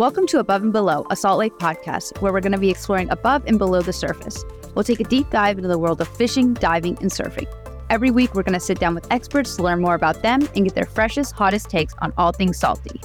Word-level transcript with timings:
Welcome 0.00 0.26
to 0.28 0.38
Above 0.38 0.62
and 0.62 0.72
Below, 0.72 1.04
a 1.10 1.14
Salt 1.14 1.36
Life 1.36 1.52
podcast, 1.58 2.22
where 2.22 2.32
we're 2.32 2.40
going 2.40 2.52
to 2.52 2.58
be 2.58 2.70
exploring 2.70 3.10
above 3.10 3.44
and 3.44 3.58
below 3.58 3.82
the 3.82 3.92
surface. 3.92 4.42
We'll 4.74 4.82
take 4.82 5.00
a 5.00 5.04
deep 5.04 5.28
dive 5.28 5.58
into 5.58 5.68
the 5.68 5.78
world 5.78 6.00
of 6.00 6.08
fishing, 6.08 6.54
diving, 6.54 6.96
and 7.02 7.10
surfing. 7.10 7.46
Every 7.90 8.10
week, 8.10 8.34
we're 8.34 8.42
going 8.42 8.54
to 8.54 8.60
sit 8.60 8.80
down 8.80 8.94
with 8.94 9.06
experts 9.12 9.56
to 9.56 9.62
learn 9.62 9.82
more 9.82 9.94
about 9.94 10.22
them 10.22 10.48
and 10.56 10.64
get 10.64 10.74
their 10.74 10.86
freshest, 10.86 11.34
hottest 11.34 11.68
takes 11.68 11.92
on 11.98 12.14
all 12.16 12.32
things 12.32 12.58
salty. 12.58 12.98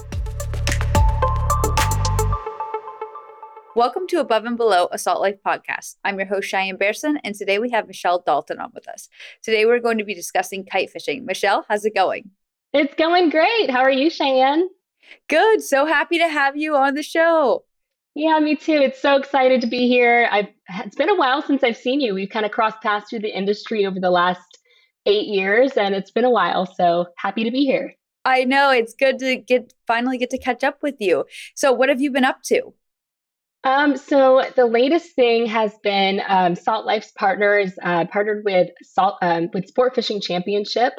Welcome 3.74 4.06
to 4.08 4.20
Above 4.20 4.46
and 4.46 4.56
Below, 4.56 4.88
a 4.90 4.96
Salt 4.96 5.20
Life 5.20 5.36
podcast. 5.46 5.96
I'm 6.02 6.18
your 6.18 6.28
host, 6.28 6.48
Cheyenne 6.48 6.78
Behrsin, 6.78 7.16
and 7.24 7.34
today 7.34 7.58
we 7.58 7.68
have 7.72 7.86
Michelle 7.86 8.22
Dalton 8.24 8.58
on 8.58 8.70
with 8.74 8.88
us. 8.88 9.10
Today, 9.42 9.66
we're 9.66 9.80
going 9.80 9.98
to 9.98 10.04
be 10.04 10.14
discussing 10.14 10.64
kite 10.64 10.88
fishing. 10.88 11.26
Michelle, 11.26 11.66
how's 11.68 11.84
it 11.84 11.94
going? 11.94 12.30
It's 12.72 12.94
going 12.94 13.28
great. 13.28 13.68
How 13.68 13.80
are 13.80 13.90
you, 13.90 14.08
Cheyenne? 14.08 14.70
Good. 15.28 15.62
So 15.62 15.86
happy 15.86 16.18
to 16.18 16.28
have 16.28 16.56
you 16.56 16.76
on 16.76 16.94
the 16.94 17.02
show. 17.02 17.64
Yeah, 18.14 18.38
me 18.40 18.56
too. 18.56 18.72
It's 18.72 19.00
so 19.00 19.16
excited 19.16 19.60
to 19.60 19.66
be 19.66 19.88
here. 19.88 20.28
I've 20.30 20.48
it's 20.84 20.96
been 20.96 21.10
a 21.10 21.14
while 21.14 21.42
since 21.42 21.62
I've 21.62 21.76
seen 21.76 22.00
you. 22.00 22.14
We've 22.14 22.30
kind 22.30 22.46
of 22.46 22.52
crossed 22.52 22.80
paths 22.80 23.10
through 23.10 23.20
the 23.20 23.36
industry 23.36 23.86
over 23.86 24.00
the 24.00 24.10
last 24.10 24.58
eight 25.04 25.26
years, 25.26 25.72
and 25.72 25.94
it's 25.94 26.10
been 26.10 26.24
a 26.24 26.30
while. 26.30 26.66
So 26.66 27.06
happy 27.16 27.44
to 27.44 27.50
be 27.50 27.64
here. 27.64 27.94
I 28.24 28.44
know 28.44 28.70
it's 28.70 28.94
good 28.94 29.18
to 29.20 29.36
get 29.36 29.72
finally 29.86 30.18
get 30.18 30.30
to 30.30 30.38
catch 30.38 30.64
up 30.64 30.82
with 30.82 30.96
you. 30.98 31.26
So, 31.54 31.72
what 31.72 31.88
have 31.88 32.00
you 32.00 32.10
been 32.10 32.24
up 32.24 32.42
to? 32.46 32.74
Um, 33.62 33.96
so 33.96 34.44
the 34.54 34.66
latest 34.66 35.14
thing 35.16 35.46
has 35.46 35.72
been 35.82 36.22
um, 36.28 36.54
Salt 36.54 36.86
Life's 36.86 37.10
partners 37.12 37.72
uh, 37.82 38.04
partnered 38.06 38.44
with 38.44 38.70
Salt 38.82 39.16
um, 39.22 39.48
with 39.52 39.66
Sport 39.66 39.94
Fishing 39.94 40.20
Championship, 40.20 40.92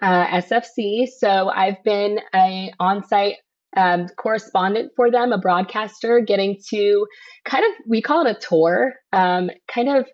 uh, 0.00 0.26
SFC. 0.26 1.08
So 1.08 1.48
I've 1.48 1.82
been 1.82 2.20
a 2.34 2.72
on-site 2.78 3.38
um, 3.76 4.08
correspondent 4.16 4.92
for 4.96 5.10
them, 5.10 5.32
a 5.32 5.38
broadcaster, 5.38 6.20
getting 6.20 6.58
to 6.70 7.06
kind 7.44 7.64
of, 7.64 7.70
we 7.86 8.02
call 8.02 8.26
it 8.26 8.36
a 8.36 8.40
tour, 8.40 8.94
um, 9.12 9.50
kind 9.72 9.88
of 9.88 10.06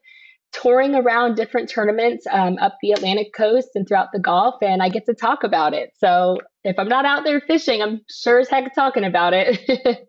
touring 0.53 0.95
around 0.95 1.35
different 1.35 1.69
tournaments 1.69 2.27
um, 2.31 2.57
up 2.59 2.77
the 2.81 2.93
Atlantic 2.93 3.35
coast 3.35 3.69
and 3.75 3.87
throughout 3.87 4.09
the 4.13 4.19
Gulf, 4.19 4.57
and 4.63 4.83
I 4.83 4.89
get 4.89 5.07
to 5.07 5.15
talk 5.15 5.45
about 5.45 5.75
it. 5.75 5.91
So 5.99 6.39
if 6.65 6.79
I'm 6.79 6.89
not 6.89 7.05
out 7.05 7.25
there 7.25 7.41
fishing, 7.41 7.83
I'm 7.83 8.01
sure 8.09 8.41
as 8.41 8.49
heck 8.49 8.75
talking 8.75 9.05
about 9.05 9.35
it. 9.35 10.09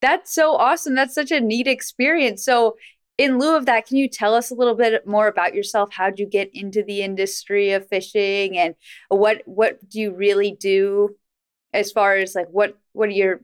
That's 0.00 0.34
so 0.34 0.54
awesome. 0.54 0.94
That's 0.94 1.14
such 1.14 1.30
a 1.30 1.40
neat 1.40 1.66
experience. 1.66 2.44
So, 2.44 2.76
in 3.16 3.38
lieu 3.38 3.56
of 3.56 3.64
that, 3.66 3.86
can 3.86 3.96
you 3.96 4.08
tell 4.08 4.34
us 4.34 4.50
a 4.50 4.54
little 4.54 4.74
bit 4.74 5.06
more 5.06 5.28
about 5.28 5.54
yourself? 5.54 5.90
How'd 5.92 6.18
you 6.18 6.26
get 6.26 6.50
into 6.52 6.82
the 6.82 7.00
industry 7.00 7.70
of 7.70 7.88
fishing, 7.88 8.58
and 8.58 8.74
what 9.08 9.42
what 9.46 9.88
do 9.88 10.00
you 10.00 10.12
really 10.12 10.56
do 10.58 11.16
as 11.72 11.90
far 11.90 12.16
as 12.16 12.34
like 12.34 12.48
what 12.50 12.76
what 12.94 13.08
are 13.08 13.12
your 13.12 13.40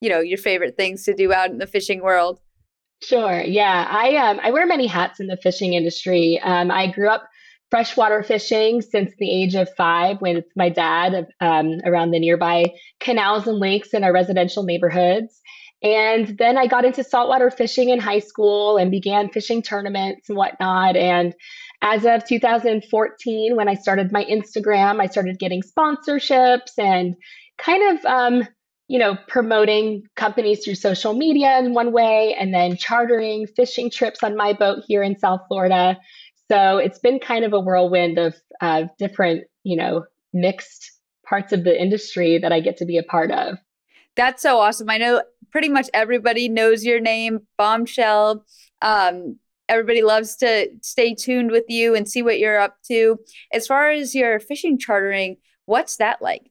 you 0.00 0.08
know 0.08 0.20
your 0.20 0.38
favorite 0.38 0.76
things 0.76 1.02
to 1.04 1.14
do 1.14 1.32
out 1.32 1.50
in 1.50 1.58
the 1.58 1.66
fishing 1.66 2.02
world? 2.02 2.40
Sure 3.02 3.42
yeah 3.42 3.86
i 3.90 4.14
um 4.16 4.40
i 4.42 4.50
wear 4.50 4.66
many 4.66 4.86
hats 4.86 5.20
in 5.20 5.26
the 5.26 5.36
fishing 5.36 5.74
industry. 5.74 6.40
Um 6.42 6.70
i 6.70 6.86
grew 6.86 7.08
up 7.08 7.28
freshwater 7.70 8.22
fishing 8.22 8.82
since 8.82 9.12
the 9.18 9.30
age 9.30 9.54
of 9.54 9.68
five 9.76 10.20
with 10.20 10.44
my 10.56 10.68
dad 10.68 11.28
um, 11.40 11.80
around 11.84 12.10
the 12.10 12.18
nearby 12.18 12.72
canals 12.98 13.46
and 13.46 13.58
lakes 13.58 13.94
in 13.94 14.02
our 14.02 14.12
residential 14.12 14.64
neighborhoods. 14.64 15.40
And 15.82 16.36
then 16.36 16.58
I 16.58 16.66
got 16.66 16.84
into 16.84 17.02
saltwater 17.02 17.50
fishing 17.50 17.88
in 17.88 18.00
high 18.00 18.18
school 18.18 18.76
and 18.76 18.90
began 18.90 19.30
fishing 19.30 19.62
tournaments 19.62 20.28
and 20.28 20.36
whatnot. 20.36 20.96
And 20.96 21.34
as 21.80 22.04
of 22.04 22.26
2014, 22.26 23.56
when 23.56 23.68
I 23.68 23.74
started 23.74 24.12
my 24.12 24.24
Instagram, 24.24 25.00
I 25.00 25.06
started 25.06 25.38
getting 25.38 25.62
sponsorships 25.62 26.72
and 26.76 27.14
kind 27.56 27.98
of 27.98 28.04
um, 28.04 28.48
you 28.90 28.98
know 28.98 29.16
promoting 29.28 30.02
companies 30.16 30.64
through 30.64 30.74
social 30.74 31.14
media 31.14 31.60
in 31.60 31.74
one 31.74 31.92
way 31.92 32.34
and 32.34 32.52
then 32.52 32.76
chartering 32.76 33.46
fishing 33.46 33.88
trips 33.88 34.20
on 34.24 34.36
my 34.36 34.52
boat 34.52 34.82
here 34.88 35.00
in 35.00 35.16
south 35.16 35.40
florida. 35.46 35.96
So 36.50 36.78
it's 36.78 36.98
been 36.98 37.20
kind 37.20 37.44
of 37.44 37.52
a 37.52 37.60
whirlwind 37.60 38.18
of 38.18 38.34
uh, 38.60 38.86
different 38.98 39.44
you 39.62 39.76
know 39.76 40.04
mixed 40.32 40.90
parts 41.24 41.52
of 41.52 41.62
the 41.62 41.80
industry 41.80 42.36
that 42.38 42.52
i 42.52 42.58
get 42.58 42.76
to 42.78 42.84
be 42.84 42.98
a 42.98 43.04
part 43.04 43.30
of. 43.30 43.58
That's 44.16 44.42
so 44.42 44.58
awesome. 44.58 44.90
I 44.90 44.98
know 44.98 45.22
pretty 45.52 45.68
much 45.68 45.88
everybody 45.94 46.48
knows 46.48 46.84
your 46.84 46.98
name 46.98 47.46
bombchelle. 47.60 48.42
Um, 48.82 49.38
everybody 49.68 50.02
loves 50.02 50.34
to 50.38 50.68
stay 50.82 51.14
tuned 51.14 51.52
with 51.52 51.66
you 51.68 51.94
and 51.94 52.08
see 52.08 52.22
what 52.22 52.40
you're 52.40 52.58
up 52.58 52.74
to. 52.88 53.18
As 53.52 53.68
far 53.68 53.90
as 53.90 54.16
your 54.16 54.40
fishing 54.40 54.78
chartering 54.78 55.36
what's 55.66 55.98
that 55.98 56.20
like 56.20 56.49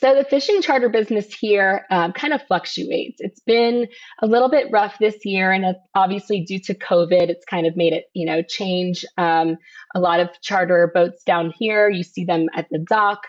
so 0.00 0.14
the 0.14 0.24
fishing 0.24 0.62
charter 0.62 0.88
business 0.88 1.34
here 1.34 1.84
um, 1.90 2.12
kind 2.12 2.32
of 2.32 2.40
fluctuates. 2.46 3.16
It's 3.18 3.40
been 3.40 3.88
a 4.22 4.28
little 4.28 4.48
bit 4.48 4.68
rough 4.70 4.96
this 5.00 5.16
year, 5.24 5.50
and 5.50 5.74
obviously 5.94 6.44
due 6.44 6.60
to 6.60 6.74
COVID, 6.74 7.28
it's 7.28 7.44
kind 7.44 7.66
of 7.66 7.76
made 7.76 7.92
it 7.92 8.04
you 8.14 8.24
know 8.24 8.42
change. 8.42 9.04
Um, 9.16 9.56
a 9.96 10.00
lot 10.00 10.20
of 10.20 10.30
charter 10.40 10.90
boats 10.94 11.24
down 11.24 11.52
here, 11.58 11.90
you 11.90 12.04
see 12.04 12.24
them 12.24 12.46
at 12.54 12.68
the 12.70 12.78
dock, 12.78 13.22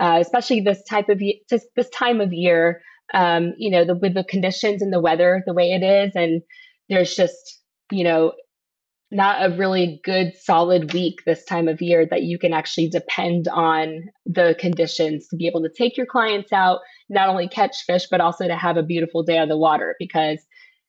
uh, 0.00 0.18
especially 0.20 0.60
this 0.60 0.82
type 0.82 1.08
of 1.08 1.20
this 1.48 1.90
time 1.90 2.20
of 2.20 2.32
year. 2.32 2.82
Um, 3.14 3.54
you 3.56 3.70
know, 3.70 3.84
the, 3.84 3.94
with 3.94 4.14
the 4.14 4.24
conditions 4.24 4.82
and 4.82 4.92
the 4.92 5.00
weather 5.00 5.44
the 5.46 5.54
way 5.54 5.70
it 5.70 5.84
is, 5.84 6.16
and 6.16 6.42
there's 6.88 7.14
just 7.14 7.60
you 7.92 8.02
know 8.02 8.32
not 9.12 9.44
a 9.44 9.56
really 9.56 10.00
good 10.04 10.32
solid 10.36 10.92
week 10.92 11.20
this 11.24 11.44
time 11.44 11.68
of 11.68 11.80
year 11.80 12.06
that 12.06 12.22
you 12.22 12.38
can 12.38 12.52
actually 12.52 12.88
depend 12.88 13.46
on 13.48 14.04
the 14.24 14.56
conditions 14.58 15.28
to 15.28 15.36
be 15.36 15.46
able 15.46 15.62
to 15.62 15.68
take 15.68 15.96
your 15.96 16.06
clients 16.06 16.52
out, 16.52 16.80
not 17.08 17.28
only 17.28 17.48
catch 17.48 17.84
fish, 17.86 18.06
but 18.10 18.20
also 18.20 18.48
to 18.48 18.56
have 18.56 18.76
a 18.76 18.82
beautiful 18.82 19.22
day 19.22 19.38
on 19.38 19.48
the 19.48 19.56
water 19.56 19.94
because 19.98 20.44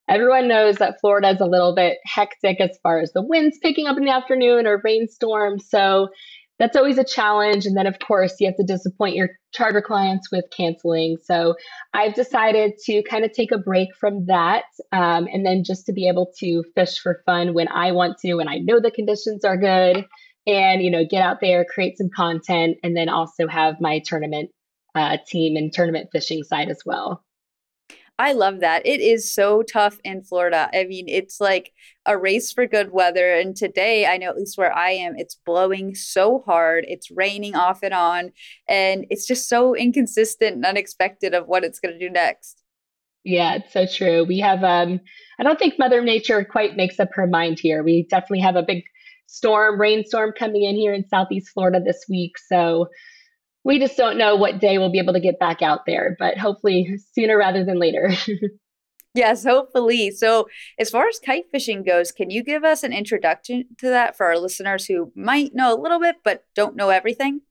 everyone 0.10 0.48
knows 0.48 0.78
that 0.78 1.00
Florida 1.00 1.30
is 1.30 1.42
a 1.42 1.46
little 1.46 1.76
bit 1.76 1.98
hectic 2.06 2.60
as 2.60 2.78
far 2.82 3.00
as 3.00 3.12
the 3.14 3.22
winds 3.22 3.60
picking 3.62 3.88
up 3.88 3.98
in 3.98 4.06
the 4.06 4.12
afternoon 4.12 4.66
or 4.66 4.82
rainstorms. 4.84 5.70
So 5.70 6.10
that's 6.60 6.76
always 6.76 6.98
a 6.98 7.04
challenge. 7.04 7.66
And 7.66 7.78
then, 7.78 7.88
of 7.88 8.00
course, 8.00 8.36
you 8.40 8.48
have 8.48 8.56
to 8.58 8.64
disappoint 8.64 9.16
your 9.16 9.30
charter 9.54 9.82
clients 9.82 10.32
with 10.32 10.46
canceling. 10.56 11.18
So 11.24 11.56
I've 11.94 12.16
decided 12.16 12.74
to 12.86 13.04
kind 13.04 13.24
of 13.26 13.32
take 13.32 13.52
a 13.52 13.58
break 13.58 13.90
from 14.00 14.26
that 14.26 14.66
um, 14.92 15.28
and 15.32 15.46
then 15.46 15.64
just 15.64 15.86
to 15.86 15.94
be 15.94 16.08
able 16.08 16.32
to 16.40 16.64
fish 16.76 17.00
for 17.00 17.22
fun 17.26 17.54
when 17.54 17.68
I 17.68 17.92
want 17.92 18.18
to, 18.20 18.40
and 18.40 18.50
I 18.50 18.58
know 18.58 18.80
the 18.80 18.92
conditions 18.92 19.46
are 19.46 19.58
good, 19.58 20.06
and, 20.48 20.82
you 20.82 20.90
know, 20.90 21.04
get 21.06 21.22
out 21.22 21.42
there, 21.42 21.66
create 21.66 21.98
some 21.98 22.10
content, 22.10 22.78
and 22.82 22.96
then 22.96 23.10
also 23.10 23.48
have 23.48 23.82
my 23.82 24.00
tournament 24.06 24.50
uh, 24.96 25.18
team 25.28 25.58
and 25.58 25.72
tournament 25.72 26.10
fishing 26.12 26.44
side 26.44 26.70
as 26.70 26.82
well. 26.86 27.24
I 28.20 28.34
love 28.34 28.62
that. 28.62 28.86
It 28.86 29.00
is 29.00 29.32
so 29.32 29.62
tough 29.62 30.00
in 30.04 30.24
Florida. 30.24 30.70
I 30.74 30.86
mean, 30.86 31.08
it's 31.08 31.40
like 31.40 31.72
a 32.06 32.18
race 32.18 32.52
for 32.52 32.66
good 32.66 32.92
weather. 32.92 33.34
And 33.34 33.56
today, 33.56 34.08
I 34.08 34.18
know 34.18 34.30
at 34.30 34.36
least 34.36 34.58
where 34.58 34.76
I 34.76 34.90
am, 34.92 35.14
it's 35.18 35.36
blowing 35.36 35.94
so 35.94 36.44
hard. 36.46 36.86
It's 36.88 37.12
raining 37.12 37.56
off 37.56 37.84
and 37.84 37.94
on. 37.94 38.32
And 38.68 39.06
it's 39.12 39.28
just 39.28 39.48
so 39.48 39.76
inconsistent 39.76 40.56
and 40.56 40.66
unexpected 40.66 41.36
of 41.36 41.48
what 41.48 41.64
it's 41.64 41.80
going 41.80 41.94
to 41.94 42.00
do 42.00 42.12
next. 42.12 42.64
Yeah, 43.24 43.56
it's 43.56 43.74
so 43.74 43.86
true. 43.86 44.24
We 44.24 44.40
have, 44.40 44.64
um, 44.64 45.00
I 45.40 45.44
don't 45.44 45.60
think 45.60 45.78
Mother 45.78 46.02
Nature 46.02 46.44
quite 46.44 46.76
makes 46.76 47.00
up 47.00 47.10
her 47.14 47.28
mind 47.28 47.60
here. 47.60 47.84
We 47.84 48.08
definitely 48.10 48.40
have 48.40 48.56
a 48.56 48.64
big 48.64 48.84
storm, 49.28 49.80
rainstorm 49.80 50.34
coming 50.38 50.64
in 50.64 50.76
here 50.76 50.94
in 50.94 51.08
Southeast 51.08 51.50
Florida 51.50 51.82
this 51.84 52.06
week. 52.10 52.38
So, 52.40 52.88
we 53.68 53.80
just 53.80 53.98
don't 53.98 54.18
know 54.18 54.38
what 54.38 54.62
day 54.62 54.78
we'll 54.78 54.92
be 54.92 54.98
able 54.98 55.12
to 55.12 55.20
get 55.20 55.40
back 55.40 55.62
out 55.62 55.86
there, 55.86 56.16
but 56.18 56.38
hopefully 56.38 56.98
sooner 57.12 57.38
rather 57.38 57.66
than 57.66 57.78
later. 57.78 58.14
yes, 59.14 59.44
hopefully. 59.44 60.10
So, 60.12 60.48
as 60.80 60.90
far 60.90 61.10
as 61.10 61.20
kite 61.20 61.52
fishing 61.52 61.84
goes, 61.84 62.14
can 62.14 62.30
you 62.30 62.44
give 62.44 62.64
us 62.64 62.84
an 62.84 62.94
introduction 62.94 63.66
to 63.80 63.90
that 63.90 64.16
for 64.16 64.26
our 64.26 64.40
listeners 64.40 64.86
who 64.86 65.12
might 65.16 65.54
know 65.54 65.76
a 65.76 65.82
little 65.82 66.00
bit 66.00 66.16
but 66.24 66.46
don't 66.56 66.78
know 66.78 66.90
everything? 66.90 67.42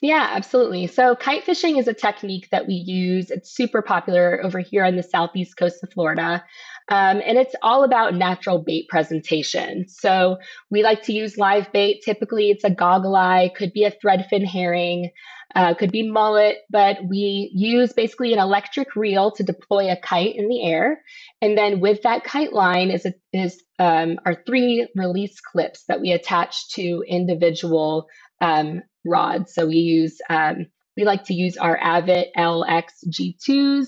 Yeah, 0.00 0.28
absolutely. 0.30 0.86
So, 0.86 1.16
kite 1.16 1.42
fishing 1.42 1.76
is 1.76 1.88
a 1.88 1.94
technique 1.94 2.48
that 2.52 2.68
we 2.68 2.74
use. 2.74 3.32
It's 3.32 3.50
super 3.50 3.82
popular 3.82 4.40
over 4.44 4.60
here 4.60 4.84
on 4.84 4.94
the 4.94 5.02
southeast 5.02 5.56
coast 5.56 5.82
of 5.82 5.92
Florida. 5.92 6.44
Um, 6.90 7.22
and 7.24 7.38
it's 7.38 7.54
all 7.62 7.82
about 7.82 8.14
natural 8.14 8.58
bait 8.58 8.88
presentation. 8.88 9.88
So 9.88 10.36
we 10.70 10.82
like 10.82 11.02
to 11.04 11.14
use 11.14 11.38
live 11.38 11.72
bait. 11.72 12.02
Typically, 12.04 12.50
it's 12.50 12.64
a 12.64 12.70
goggle 12.70 13.16
eye, 13.16 13.50
could 13.56 13.72
be 13.72 13.84
a 13.84 13.90
threadfin 13.90 14.44
herring, 14.44 15.10
uh, 15.54 15.74
could 15.74 15.92
be 15.92 16.08
mullet, 16.08 16.58
but 16.70 16.98
we 17.08 17.50
use 17.54 17.92
basically 17.92 18.32
an 18.32 18.38
electric 18.38 18.96
reel 18.96 19.30
to 19.32 19.42
deploy 19.42 19.90
a 19.90 19.96
kite 19.96 20.34
in 20.34 20.48
the 20.48 20.62
air. 20.62 21.00
And 21.40 21.56
then 21.56 21.80
with 21.80 22.02
that 22.02 22.24
kite 22.24 22.52
line 22.52 22.90
is, 22.90 23.06
a, 23.06 23.14
is 23.32 23.62
um, 23.78 24.18
our 24.26 24.42
three 24.46 24.88
release 24.96 25.40
clips 25.40 25.84
that 25.88 26.00
we 26.00 26.12
attach 26.12 26.70
to 26.70 27.04
individual 27.06 28.08
um, 28.40 28.82
rods. 29.04 29.54
So 29.54 29.66
we 29.66 29.76
use, 29.76 30.20
um, 30.28 30.66
we 30.96 31.04
like 31.04 31.24
to 31.24 31.34
use 31.34 31.56
our 31.56 31.78
Avet 31.78 32.26
LX 32.36 32.84
G2s. 33.08 33.86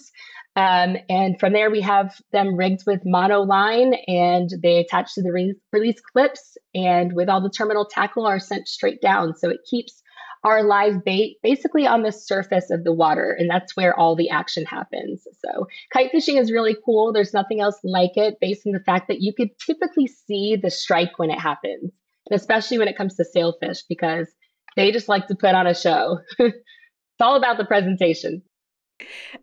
Um, 0.57 0.97
and 1.11 1.39
from 1.39 1.53
there, 1.53 1.71
we 1.71 1.83
have 1.83 2.15
them 2.33 2.57
rigged 2.57 2.85
with 2.87 3.03
mono 3.05 3.43
line 3.43 3.95
and 4.07 4.51
they 4.63 4.79
attach 4.79 5.15
to 5.15 5.23
the 5.23 5.33
re- 5.33 5.55
release 5.73 6.01
clips. 6.01 6.57
And 6.75 7.13
with 7.13 7.29
all 7.29 7.43
the 7.43 7.51
terminal 7.51 7.85
tackle, 7.85 8.27
are 8.27 8.41
sent 8.41 8.67
straight 8.67 9.03
down. 9.03 9.37
So 9.37 9.51
it 9.51 9.61
keeps 9.69 10.03
our 10.47 10.63
live 10.63 11.05
bait 11.05 11.39
basically 11.43 11.87
on 11.87 12.03
the 12.03 12.13
surface 12.13 12.71
of 12.71 12.85
the 12.85 12.93
water, 12.93 13.37
and 13.37 13.51
that's 13.51 13.77
where 13.77 13.99
all 13.99 14.15
the 14.15 14.31
action 14.31 14.65
happens. 14.65 15.27
So, 15.45 15.67
kite 15.93 16.13
fishing 16.13 16.37
is 16.37 16.53
really 16.53 16.77
cool. 16.85 17.13
There's 17.13 17.35
nothing 17.35 17.61
else 17.61 17.79
like 17.83 18.17
it 18.17 18.39
based 18.41 18.65
on 18.65 18.73
the 18.73 18.81
fact 18.81 19.09
that 19.09 19.21
you 19.21 19.33
could 19.35 19.51
typically 19.59 20.07
see 20.07 20.57
the 20.57 20.71
strike 20.71 21.19
when 21.19 21.31
it 21.31 21.41
happens, 21.41 21.91
and 22.31 22.39
especially 22.39 22.79
when 22.79 22.87
it 22.87 22.97
comes 22.97 23.17
to 23.17 23.25
sailfish 23.25 23.83
because 23.89 24.29
they 24.77 24.93
just 24.93 25.09
like 25.09 25.27
to 25.27 25.35
put 25.35 25.55
on 25.55 25.67
a 25.67 25.75
show. 25.75 26.21
it's 26.39 26.55
all 27.21 27.35
about 27.35 27.59
the 27.59 27.65
presentation. 27.65 28.43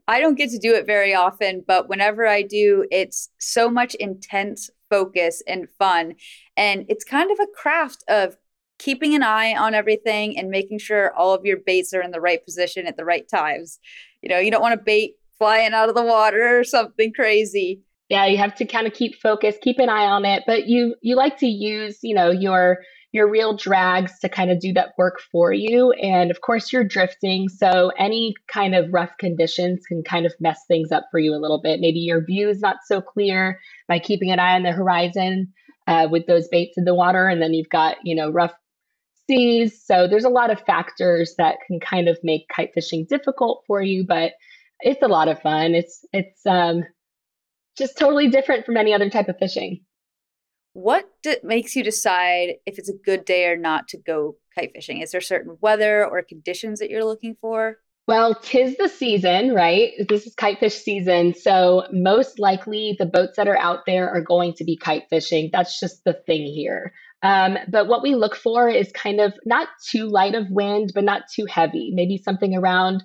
I 0.07 0.19
don't 0.19 0.37
get 0.37 0.49
to 0.51 0.57
do 0.57 0.73
it 0.73 0.85
very 0.85 1.13
often, 1.13 1.63
but 1.67 1.89
whenever 1.89 2.27
I 2.27 2.41
do, 2.41 2.85
it's 2.91 3.29
so 3.39 3.69
much 3.69 3.95
intense 3.95 4.69
focus 4.89 5.41
and 5.47 5.67
fun. 5.77 6.15
And 6.57 6.85
it's 6.89 7.03
kind 7.03 7.31
of 7.31 7.39
a 7.39 7.47
craft 7.55 8.03
of 8.07 8.35
keeping 8.79 9.15
an 9.15 9.23
eye 9.23 9.55
on 9.55 9.73
everything 9.73 10.37
and 10.37 10.49
making 10.49 10.79
sure 10.79 11.13
all 11.15 11.33
of 11.33 11.45
your 11.45 11.57
baits 11.57 11.93
are 11.93 12.01
in 12.01 12.11
the 12.11 12.21
right 12.21 12.43
position 12.43 12.87
at 12.87 12.97
the 12.97 13.05
right 13.05 13.27
times. 13.29 13.79
You 14.21 14.29
know, 14.29 14.39
you 14.39 14.51
don't 14.51 14.61
want 14.61 14.77
to 14.77 14.83
bait 14.83 15.13
flying 15.37 15.73
out 15.73 15.89
of 15.89 15.95
the 15.95 16.03
water 16.03 16.59
or 16.59 16.63
something 16.63 17.13
crazy. 17.13 17.81
Yeah, 18.09 18.25
you 18.25 18.37
have 18.37 18.55
to 18.55 18.65
kind 18.65 18.85
of 18.85 18.93
keep 18.93 19.15
focus, 19.21 19.55
keep 19.61 19.79
an 19.79 19.89
eye 19.89 20.05
on 20.05 20.25
it, 20.25 20.43
but 20.45 20.67
you 20.67 20.95
you 21.01 21.15
like 21.15 21.37
to 21.39 21.47
use, 21.47 21.99
you 22.03 22.13
know, 22.13 22.29
your 22.29 22.79
your 23.13 23.29
reel 23.29 23.55
drags 23.55 24.19
to 24.19 24.27
kind 24.27 24.51
of 24.51 24.59
do 24.59 24.73
that 24.73 24.93
work 24.97 25.21
for 25.31 25.53
you. 25.53 25.91
And 25.91 26.31
of 26.31 26.41
course, 26.41 26.73
you're 26.73 26.83
drifting. 26.83 27.47
So 27.47 27.91
any 27.97 28.33
kind 28.47 28.73
of 28.73 28.91
rough 28.91 29.15
conditions 29.19 29.85
can 29.85 30.03
kind 30.03 30.25
of 30.25 30.33
mess 30.39 30.59
things 30.67 30.91
up 30.91 31.05
for 31.11 31.19
you 31.19 31.33
a 31.33 31.37
little 31.37 31.61
bit. 31.61 31.79
Maybe 31.79 31.99
your 31.99 32.25
view 32.25 32.49
is 32.49 32.59
not 32.59 32.77
so 32.85 33.01
clear 33.01 33.59
by 33.87 33.99
keeping 33.99 34.31
an 34.31 34.39
eye 34.39 34.55
on 34.55 34.63
the 34.63 34.71
horizon 34.71 35.53
uh, 35.85 36.07
with 36.09 36.25
those 36.25 36.47
baits 36.47 36.75
in 36.75 36.85
the 36.85 36.95
water. 36.95 37.27
And 37.27 37.39
then 37.39 37.53
you've 37.53 37.69
got, 37.69 37.97
you 38.03 38.15
know, 38.15 38.31
rough 38.31 38.53
seas. 39.27 39.79
So 39.85 40.07
there's 40.07 40.25
a 40.25 40.29
lot 40.29 40.49
of 40.49 40.59
factors 40.61 41.35
that 41.37 41.57
can 41.67 41.79
kind 41.79 42.09
of 42.09 42.17
make 42.23 42.47
kite 42.53 42.71
fishing 42.73 43.05
difficult 43.07 43.63
for 43.67 43.79
you, 43.79 44.05
but 44.07 44.31
it's 44.79 45.03
a 45.03 45.07
lot 45.07 45.27
of 45.27 45.39
fun. 45.39 45.75
It's, 45.75 46.03
it's, 46.11 46.45
um, 46.47 46.83
just 47.77 47.97
totally 47.97 48.29
different 48.29 48.65
from 48.65 48.77
any 48.77 48.93
other 48.93 49.09
type 49.09 49.29
of 49.29 49.37
fishing. 49.37 49.81
What 50.73 51.05
d- 51.21 51.37
makes 51.43 51.75
you 51.75 51.83
decide 51.83 52.55
if 52.65 52.79
it's 52.79 52.89
a 52.89 52.97
good 53.05 53.25
day 53.25 53.45
or 53.45 53.55
not 53.55 53.87
to 53.89 53.97
go 53.97 54.37
kite 54.55 54.71
fishing? 54.73 55.01
Is 55.01 55.11
there 55.11 55.21
certain 55.21 55.57
weather 55.61 56.05
or 56.05 56.21
conditions 56.23 56.79
that 56.79 56.89
you're 56.89 57.05
looking 57.05 57.35
for? 57.39 57.77
Well, 58.05 58.35
tis 58.35 58.75
the 58.77 58.89
season, 58.89 59.53
right? 59.53 59.93
This 60.09 60.25
is 60.25 60.35
kite 60.35 60.59
fish 60.59 60.75
season. 60.75 61.35
So, 61.35 61.87
most 61.93 62.37
likely 62.37 62.97
the 62.99 63.05
boats 63.05 63.37
that 63.37 63.47
are 63.47 63.57
out 63.57 63.85
there 63.85 64.09
are 64.09 64.19
going 64.19 64.53
to 64.55 64.65
be 64.65 64.75
kite 64.75 65.03
fishing. 65.09 65.49
That's 65.53 65.79
just 65.79 66.03
the 66.03 66.13
thing 66.25 66.45
here. 66.45 66.91
Um, 67.21 67.57
but 67.69 67.87
what 67.87 68.03
we 68.03 68.15
look 68.15 68.35
for 68.35 68.67
is 68.67 68.91
kind 68.91 69.21
of 69.21 69.33
not 69.45 69.69
too 69.89 70.09
light 70.09 70.35
of 70.35 70.49
wind, 70.49 70.91
but 70.93 71.05
not 71.05 71.23
too 71.33 71.45
heavy, 71.45 71.91
maybe 71.93 72.17
something 72.17 72.53
around 72.53 73.03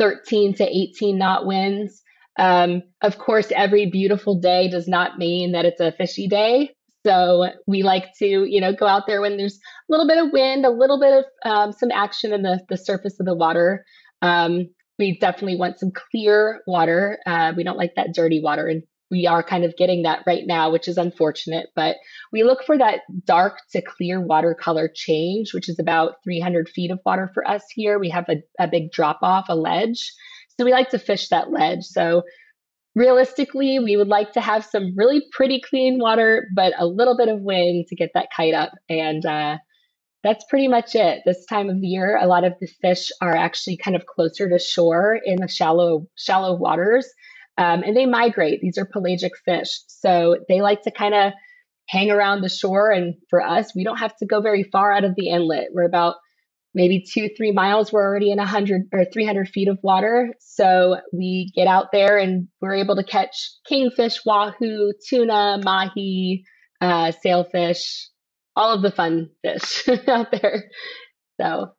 13 0.00 0.54
to 0.54 0.64
18 0.64 1.16
knot 1.16 1.46
winds. 1.46 2.02
Um, 2.36 2.82
of 3.02 3.18
course, 3.18 3.52
every 3.54 3.86
beautiful 3.86 4.40
day 4.40 4.68
does 4.68 4.88
not 4.88 5.18
mean 5.18 5.52
that 5.52 5.66
it's 5.66 5.80
a 5.80 5.92
fishy 5.92 6.26
day. 6.26 6.74
So 7.04 7.48
we 7.66 7.82
like 7.82 8.12
to, 8.18 8.44
you 8.44 8.60
know, 8.60 8.74
go 8.74 8.86
out 8.86 9.06
there 9.06 9.20
when 9.20 9.36
there's 9.36 9.56
a 9.56 9.58
little 9.88 10.06
bit 10.06 10.18
of 10.18 10.32
wind, 10.32 10.66
a 10.66 10.70
little 10.70 11.00
bit 11.00 11.12
of 11.12 11.50
um, 11.50 11.72
some 11.72 11.90
action 11.92 12.32
in 12.32 12.42
the, 12.42 12.60
the 12.68 12.76
surface 12.76 13.18
of 13.18 13.26
the 13.26 13.34
water. 13.34 13.84
Um, 14.22 14.68
we 14.98 15.18
definitely 15.18 15.56
want 15.56 15.78
some 15.78 15.92
clear 15.92 16.60
water. 16.66 17.18
Uh, 17.26 17.52
we 17.56 17.64
don't 17.64 17.78
like 17.78 17.94
that 17.96 18.14
dirty 18.14 18.40
water. 18.42 18.66
And 18.66 18.82
we 19.10 19.26
are 19.26 19.42
kind 19.42 19.64
of 19.64 19.76
getting 19.76 20.02
that 20.02 20.22
right 20.26 20.46
now, 20.46 20.70
which 20.70 20.86
is 20.86 20.98
unfortunate. 20.98 21.68
But 21.74 21.96
we 22.32 22.44
look 22.44 22.62
for 22.64 22.78
that 22.78 23.00
dark 23.24 23.58
to 23.72 23.82
clear 23.82 24.20
watercolor 24.20 24.88
change, 24.94 25.52
which 25.52 25.68
is 25.68 25.78
about 25.78 26.22
300 26.22 26.68
feet 26.68 26.90
of 26.90 27.00
water 27.04 27.30
for 27.32 27.48
us 27.48 27.64
here. 27.74 27.98
We 27.98 28.10
have 28.10 28.28
a, 28.28 28.36
a 28.62 28.68
big 28.68 28.92
drop 28.92 29.18
off, 29.22 29.46
a 29.48 29.56
ledge. 29.56 30.12
So 30.58 30.64
we 30.64 30.72
like 30.72 30.90
to 30.90 30.98
fish 30.98 31.28
that 31.28 31.50
ledge. 31.50 31.84
So 31.84 32.22
realistically, 32.94 33.78
we 33.78 33.96
would 33.96 34.08
like 34.08 34.32
to 34.32 34.40
have 34.40 34.64
some 34.64 34.94
really 34.96 35.22
pretty 35.32 35.60
clean 35.60 35.98
water, 35.98 36.46
but 36.54 36.72
a 36.78 36.86
little 36.86 37.16
bit 37.16 37.28
of 37.28 37.40
wind 37.40 37.86
to 37.88 37.96
get 37.96 38.10
that 38.14 38.28
kite 38.36 38.54
up. 38.54 38.72
And 38.88 39.24
uh, 39.24 39.58
that's 40.22 40.44
pretty 40.50 40.68
much 40.68 40.94
it. 40.94 41.22
This 41.24 41.44
time 41.46 41.70
of 41.70 41.78
year, 41.80 42.18
a 42.20 42.26
lot 42.26 42.44
of 42.44 42.54
the 42.60 42.68
fish 42.80 43.10
are 43.20 43.34
actually 43.34 43.76
kind 43.76 43.96
of 43.96 44.06
closer 44.06 44.48
to 44.48 44.58
shore 44.58 45.18
in 45.24 45.36
the 45.40 45.48
shallow 45.48 46.06
shallow 46.16 46.56
waters, 46.56 47.06
um, 47.58 47.82
and 47.82 47.96
they 47.96 48.06
migrate. 48.06 48.60
These 48.60 48.78
are 48.78 48.84
pelagic 48.84 49.32
fish, 49.44 49.80
so 49.86 50.36
they 50.48 50.60
like 50.60 50.82
to 50.82 50.90
kind 50.90 51.14
of 51.14 51.32
hang 51.88 52.10
around 52.10 52.42
the 52.42 52.48
shore. 52.48 52.90
And 52.90 53.14
for 53.28 53.40
us, 53.40 53.74
we 53.74 53.82
don't 53.82 53.98
have 53.98 54.16
to 54.18 54.26
go 54.26 54.40
very 54.40 54.64
far 54.64 54.92
out 54.92 55.04
of 55.04 55.14
the 55.16 55.30
inlet. 55.30 55.68
We're 55.72 55.84
about 55.84 56.16
maybe 56.74 57.04
two, 57.06 57.28
three 57.36 57.52
miles, 57.52 57.92
we're 57.92 58.04
already 58.04 58.30
in 58.30 58.38
100 58.38 58.88
or 58.92 59.04
300 59.04 59.48
feet 59.48 59.68
of 59.68 59.78
water. 59.82 60.34
So 60.40 60.98
we 61.12 61.52
get 61.54 61.66
out 61.66 61.86
there 61.92 62.18
and 62.18 62.48
we're 62.60 62.74
able 62.74 62.96
to 62.96 63.04
catch 63.04 63.36
kingfish, 63.68 64.24
wahoo, 64.24 64.92
tuna, 65.08 65.60
mahi, 65.64 66.44
uh, 66.80 67.12
sailfish, 67.22 68.08
all 68.56 68.74
of 68.74 68.82
the 68.82 68.92
fun 68.92 69.30
fish 69.42 69.88
out 70.08 70.30
there. 70.30 70.64
So 71.40 71.72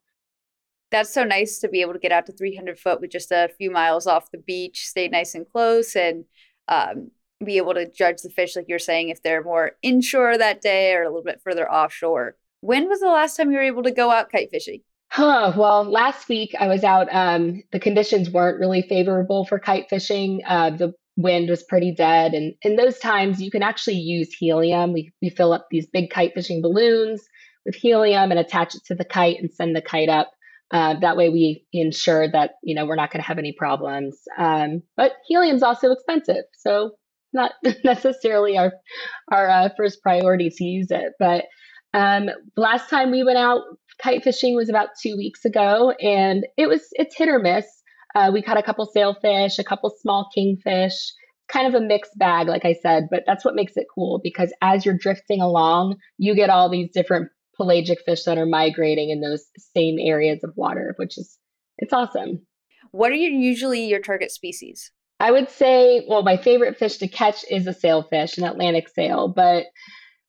that's 0.92 1.14
so 1.14 1.24
nice 1.24 1.60
to 1.60 1.70
be 1.70 1.82
able 1.82 1.94
to 1.94 2.00
get 2.00 2.12
out 2.12 2.26
to 2.26 2.34
300 2.34 2.78
foot 2.78 3.00
with 3.00 3.12
just 3.12 3.32
a 3.32 3.50
few 3.58 3.72
miles 3.72 4.08
off 4.08 4.32
the 4.32 4.38
beach, 4.38 4.86
stay 4.88 5.08
nice 5.08 5.34
and 5.34 5.46
close, 5.50 5.96
and 5.96 6.26
um, 6.68 7.12
be 7.44 7.58
able 7.58 7.74
to 7.74 7.90
judge 7.90 8.22
the 8.22 8.30
fish, 8.30 8.56
like 8.56 8.66
you're 8.68 8.80
saying, 8.80 9.10
if 9.10 9.24
they're 9.24 9.44
more 9.44 9.72
inshore 9.82 10.38
that 10.38 10.62
day 10.62 10.94
or 10.94 11.04
a 11.04 11.08
little 11.08 11.24
bit 11.24 11.42
further 11.44 11.70
offshore. 11.72 12.36
When 12.62 12.88
was 12.88 13.00
the 13.00 13.08
last 13.08 13.36
time 13.36 13.52
you 13.52 13.58
were 13.58 13.64
able 13.64 13.84
to 13.84 13.92
go 13.92 14.12
out 14.12 14.32
kite 14.32 14.52
fishing? 14.52 14.82
Huh. 15.10 15.54
Well, 15.58 15.84
last 15.84 16.30
week 16.30 16.56
I 16.58 16.68
was 16.68 16.84
out. 16.84 17.08
Um, 17.12 17.64
the 17.72 17.80
conditions 17.80 18.30
weren't 18.30 18.60
really 18.60 18.84
favorable 18.84 19.46
for 19.46 19.60
kite 19.60 19.90
fishing. 19.90 20.42
Uh, 20.48 20.70
the 20.70 20.94
wind 21.18 21.50
was 21.50 21.64
pretty 21.64 21.94
dead, 21.94 22.34
and 22.34 22.54
in 22.62 22.78
those 22.78 22.98
times 23.00 23.42
you 23.42 23.52
can 23.52 23.64
actually 23.64 23.98
use 23.98 24.34
helium. 24.34 24.94
We 24.94 25.12
we 25.22 25.30
fill 25.30 25.52
up 25.54 25.68
these 25.70 25.88
big 25.88 26.12
kite 26.12 26.34
fishing 26.34 26.62
balloons 26.62 27.28
with 27.66 27.76
helium 27.76 28.32
and 28.32 28.40
attach 28.40 28.76
it 28.76 28.86
to 28.86 28.96
the 28.96 29.04
kite 29.04 29.38
and 29.40 29.52
send 29.52 29.76
the 29.76 29.82
kite 29.82 30.10
up. 30.10 30.32
Uh, 30.72 30.98
that 31.02 31.18
way, 31.18 31.30
we 31.30 31.66
ensure 31.74 32.32
that 32.32 32.52
you 32.64 32.76
know 32.76 32.86
we're 32.86 32.96
not 32.96 33.12
going 33.12 33.22
to 33.22 33.28
have 33.28 33.40
any 33.40 33.52
problems. 33.52 34.18
Um, 34.38 34.84
but 34.96 35.14
helium's 35.28 35.64
also 35.64 35.92
expensive, 35.92 36.46
so 36.58 36.92
not 37.34 37.54
necessarily 37.84 38.58
our 38.58 38.72
our 39.32 39.50
uh, 39.50 39.70
first 39.76 40.02
priority 40.02 40.50
to 40.50 40.64
use 40.64 40.92
it. 40.92 41.14
But 41.20 41.46
um, 41.94 42.30
last 42.58 42.90
time 42.90 43.12
we 43.12 43.24
went 43.24 43.38
out 43.38 43.62
kite 44.02 44.24
fishing 44.24 44.56
was 44.56 44.70
about 44.70 44.90
two 45.02 45.16
weeks 45.16 45.46
ago, 45.46 45.92
and 46.02 46.46
it 46.58 46.68
was 46.68 46.88
it's 46.94 47.16
hit 47.16 47.30
or 47.30 47.40
miss. 47.40 47.66
Uh, 48.16 48.30
we 48.34 48.42
caught 48.42 48.58
a 48.58 48.64
couple 48.64 48.86
sailfish, 48.86 49.58
a 49.58 49.64
couple 49.64 49.94
small 50.02 50.30
kingfish, 50.34 51.14
kind 51.48 51.68
of 51.68 51.82
a 51.82 51.86
mixed 51.86 52.18
bag, 52.18 52.48
like 52.48 52.66
I 52.66 52.74
said. 52.82 53.08
But 53.10 53.24
that's 53.26 53.46
what 53.46 53.56
makes 53.56 53.78
it 53.78 53.88
cool 53.94 54.20
because 54.24 54.54
as 54.62 54.86
you're 54.86 54.98
drifting 54.98 55.42
along, 55.42 55.96
you 56.18 56.36
get 56.36 56.50
all 56.50 56.70
these 56.70 56.90
different 56.92 57.30
pelagic 57.56 58.00
fish 58.06 58.24
that 58.24 58.38
are 58.38 58.46
migrating 58.46 59.10
in 59.10 59.22
those 59.22 59.46
same 59.76 59.98
areas 60.00 60.44
of 60.44 60.54
water, 60.56 60.94
which 60.98 61.18
is 61.18 61.38
it's 61.78 61.94
awesome. 61.94 62.46
What 62.92 63.12
are 63.12 63.16
your, 63.16 63.32
usually 63.32 63.86
your 63.86 64.02
target 64.02 64.32
species? 64.32 64.92
I 65.20 65.32
would 65.32 65.50
say, 65.50 66.04
well, 66.10 66.24
my 66.24 66.36
favorite 66.36 66.78
fish 66.78 66.98
to 66.98 67.08
catch 67.08 67.46
is 67.50 67.68
a 67.68 67.74
sailfish, 67.74 68.38
an 68.38 68.44
Atlantic 68.44 68.90
sail, 68.90 69.28
but 69.28 69.66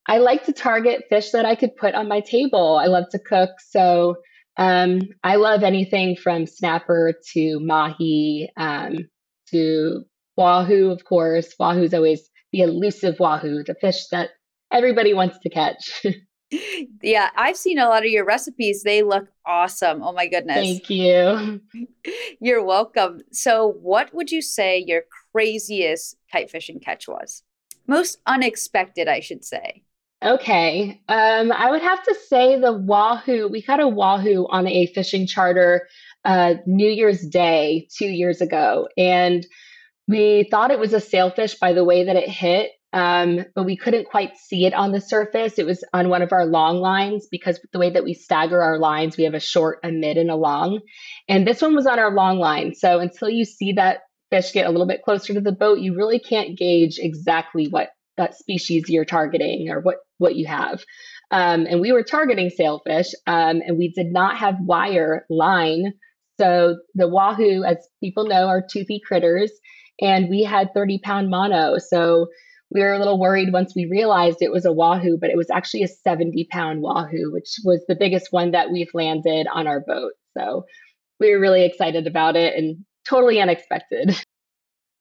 I 0.09 0.19
like 0.19 0.45
to 0.45 0.53
target 0.53 1.05
fish 1.09 1.31
that 1.31 1.47
I 1.47 1.55
could 1.55 1.77
put 1.77 1.95
on 1.95 2.09
my 2.09 2.21
table. 2.21 2.77
I 2.77 2.87
love 2.87 3.09
to 3.11 3.19
cook. 3.19 3.51
So 3.61 4.17
um, 4.57 5.01
I 5.25 5.37
love 5.37 5.63
anything 5.63 6.17
from 6.17 6.47
snapper 6.47 7.15
to 7.33 7.61
mahi 7.61 8.51
um, 8.57 9.09
to 9.51 10.05
wahoo, 10.37 10.91
of 10.91 11.05
course. 11.05 11.55
Wahoo's 11.59 11.95
always 11.95 12.29
the 12.53 12.61
elusive 12.61 13.17
wahoo, 13.19 13.63
the 13.65 13.75
fish 13.75 14.09
that 14.11 14.31
everybody 14.73 15.15
wants 15.15 15.39
to 15.39 15.49
catch. 15.49 16.05
yeah, 17.03 17.31
I've 17.37 17.57
seen 17.57 17.79
a 17.79 17.89
lot 17.89 18.05
of 18.05 18.11
your 18.11 18.25
recipes. 18.25 18.83
They 18.83 19.03
look 19.03 19.29
awesome. 19.47 20.03
Oh 20.03 20.13
my 20.13 20.27
goodness. 20.27 20.57
Thank 20.57 20.91
you. 20.91 21.61
You're 22.41 22.65
welcome. 22.65 23.21
So, 23.31 23.69
what 23.81 24.13
would 24.15 24.31
you 24.31 24.43
say 24.43 24.85
your 24.87 25.03
craziest 25.33 26.17
kite 26.31 26.51
fishing 26.51 26.81
catch 26.81 27.09
was? 27.09 27.43
Most 27.87 28.19
unexpected, 28.27 29.09
I 29.09 29.21
should 29.21 29.45
say. 29.45 29.83
Okay. 30.25 31.01
Um, 31.09 31.51
I 31.51 31.71
would 31.71 31.83
have 31.83 32.03
to 32.05 32.15
say 32.29 32.59
the 32.59 32.73
Wahoo. 32.73 33.49
We 33.49 33.61
caught 33.61 33.81
a 33.81 33.89
Wahoo 33.89 34.47
on 34.49 34.69
a 34.69 34.87
fishing 34.87 35.27
charter 35.27 35.89
uh, 36.25 36.55
New 36.65 36.89
Year's 36.89 37.27
Day 37.27 37.89
two 37.97 38.07
years 38.07 38.41
ago. 38.41 38.89
And 38.97 39.45
we 40.07 40.47
thought 40.51 40.71
it 40.71 40.79
was 40.79 40.93
a 40.93 41.01
sailfish 41.01 41.57
by 41.57 41.73
the 41.73 41.85
way 41.85 42.05
that 42.05 42.17
it 42.17 42.29
hit, 42.29 42.71
um, 42.93 43.45
but 43.55 43.65
we 43.65 43.77
couldn't 43.77 44.09
quite 44.09 44.37
see 44.37 44.67
it 44.67 44.75
on 44.75 44.93
the 44.93 45.01
surface. 45.01 45.59
It 45.59 45.67
was 45.67 45.83
on 45.93 46.09
one 46.09 46.23
of 46.23 46.33
our 46.33 46.45
long 46.45 46.79
lines 46.79 47.27
because 47.31 47.59
the 47.73 47.79
way 47.79 47.91
that 47.91 48.05
we 48.05 48.15
stagger 48.15 48.63
our 48.63 48.79
lines, 48.79 49.17
we 49.17 49.25
have 49.25 49.35
a 49.35 49.41
short, 49.41 49.79
a 49.83 49.91
mid, 49.91 50.19
and 50.19 50.31
a 50.31 50.37
long. 50.37 50.81
And 51.29 51.47
this 51.47 51.63
one 51.63 51.75
was 51.75 51.87
on 51.87 51.99
our 51.99 52.13
long 52.13 52.39
line. 52.39 52.75
So 52.75 53.01
until 53.01 53.29
you 53.29 53.45
see 53.45 53.73
that 53.73 54.01
fish 54.31 54.53
get 54.53 54.67
a 54.67 54.71
little 54.71 54.87
bit 54.87 55.03
closer 55.03 55.35
to 55.35 55.41
the 55.41 55.53
boat, 55.53 55.81
you 55.81 55.97
really 55.97 56.19
can't 56.21 56.57
gauge 56.57 56.99
exactly 56.99 57.67
what 57.69 57.91
uh, 58.23 58.33
species 58.33 58.89
you're 58.89 59.05
targeting 59.05 59.69
or 59.71 59.81
what 59.81 59.97
what 60.19 60.37
you 60.37 60.47
have. 60.47 60.85
Um, 61.31 61.67
and 61.67 61.81
we 61.81 61.93
were 61.93 62.03
targeting 62.03 62.51
sailfish, 62.51 63.09
um, 63.27 63.63
and 63.67 63.79
we 63.79 63.89
did 63.89 64.13
not 64.13 64.37
have 64.37 64.57
wire 64.61 65.25
line. 65.31 65.95
So 66.39 66.79
the 66.95 67.09
wahoo, 67.09 67.65
as 67.65 67.77
people 68.03 68.27
know, 68.27 68.49
are 68.49 68.63
toothy 68.63 69.01
critters, 69.07 69.51
and 70.01 70.29
we 70.29 70.43
had 70.43 70.75
30 70.75 71.01
pound 71.03 71.31
mono. 71.31 71.79
So 71.79 72.29
we 72.71 72.81
were 72.81 72.93
a 72.93 72.99
little 72.99 73.19
worried 73.19 73.53
once 73.53 73.75
we 73.75 73.87
realized 73.87 74.39
it 74.41 74.53
was 74.53 74.65
a 74.65 74.73
wahoo, 74.73 75.19
but 75.19 75.31
it 75.31 75.37
was 75.37 75.51
actually 75.51 75.83
a 75.83 75.89
70 75.89 76.49
pound 76.51 76.81
wahoo, 76.81 77.33
which 77.33 77.57
was 77.65 77.85
the 77.87 77.97
biggest 77.97 78.29
one 78.33 78.53
that 78.53 78.71
we've 78.71 78.93
landed 78.95 79.47
on 79.53 79.67
our 79.67 79.81
boat. 79.81 80.13
So 80.37 80.65
we 81.21 81.33
were 81.33 81.41
really 81.41 81.65
excited 81.65 82.07
about 82.07 82.37
it 82.37 82.55
and 82.57 82.85
totally 83.09 83.41
unexpected. 83.41 84.17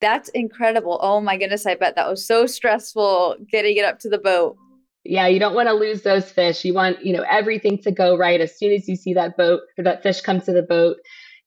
That's 0.01 0.29
incredible. 0.29 0.99
Oh 1.01 1.21
my 1.21 1.37
goodness, 1.37 1.65
I 1.65 1.75
bet 1.75 1.95
that 1.95 2.09
was 2.09 2.25
so 2.25 2.45
stressful 2.45 3.37
getting 3.51 3.77
it 3.77 3.85
up 3.85 3.99
to 3.99 4.09
the 4.09 4.17
boat. 4.17 4.57
Yeah, 5.03 5.27
you 5.27 5.39
don't 5.39 5.55
want 5.55 5.67
to 5.67 5.73
lose 5.73 6.01
those 6.01 6.29
fish. 6.31 6.65
You 6.65 6.73
want, 6.73 7.03
you 7.03 7.13
know, 7.13 7.25
everything 7.29 7.77
to 7.83 7.91
go 7.91 8.17
right 8.17 8.39
as 8.39 8.57
soon 8.57 8.71
as 8.71 8.87
you 8.87 8.95
see 8.95 9.13
that 9.13 9.37
boat 9.37 9.61
or 9.77 9.83
that 9.83 10.03
fish 10.03 10.21
come 10.21 10.41
to 10.41 10.51
the 10.51 10.63
boat 10.63 10.97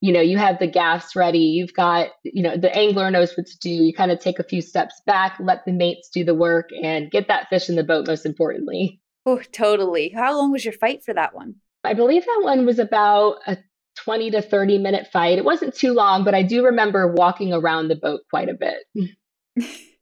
you 0.04 0.12
know 0.12 0.20
you 0.20 0.36
have 0.36 0.58
the 0.58 0.66
gaffs 0.66 1.16
ready 1.16 1.38
you've 1.38 1.72
got 1.72 2.08
you 2.24 2.42
know 2.42 2.58
the 2.58 2.74
angler 2.76 3.10
knows 3.10 3.34
what 3.36 3.46
to 3.46 3.58
do 3.58 3.70
you 3.70 3.94
kind 3.94 4.10
of 4.10 4.18
take 4.18 4.38
a 4.38 4.44
few 4.44 4.60
steps 4.60 5.00
back 5.06 5.34
let 5.40 5.64
the 5.64 5.72
mates 5.72 6.10
do 6.10 6.22
the 6.22 6.34
work 6.34 6.68
and 6.82 7.10
get 7.10 7.26
that 7.28 7.48
fish 7.48 7.70
in 7.70 7.76
the 7.76 7.82
boat 7.82 8.06
most 8.06 8.26
importantly 8.26 9.00
oh 9.24 9.40
totally 9.50 10.10
how 10.10 10.36
long 10.36 10.52
was 10.52 10.62
your 10.62 10.74
fight 10.74 11.02
for 11.02 11.14
that 11.14 11.34
one 11.34 11.54
i 11.84 11.94
believe 11.94 12.22
that 12.26 12.40
one 12.42 12.66
was 12.66 12.78
about 12.78 13.36
a 13.46 13.56
20 13.96 14.30
to 14.32 14.42
30 14.42 14.78
minute 14.78 15.06
fight 15.12 15.38
it 15.38 15.44
wasn't 15.44 15.74
too 15.74 15.92
long 15.92 16.24
but 16.24 16.34
i 16.34 16.42
do 16.42 16.64
remember 16.64 17.12
walking 17.12 17.52
around 17.52 17.88
the 17.88 17.96
boat 17.96 18.20
quite 18.30 18.48
a 18.48 18.54
bit 18.54 18.84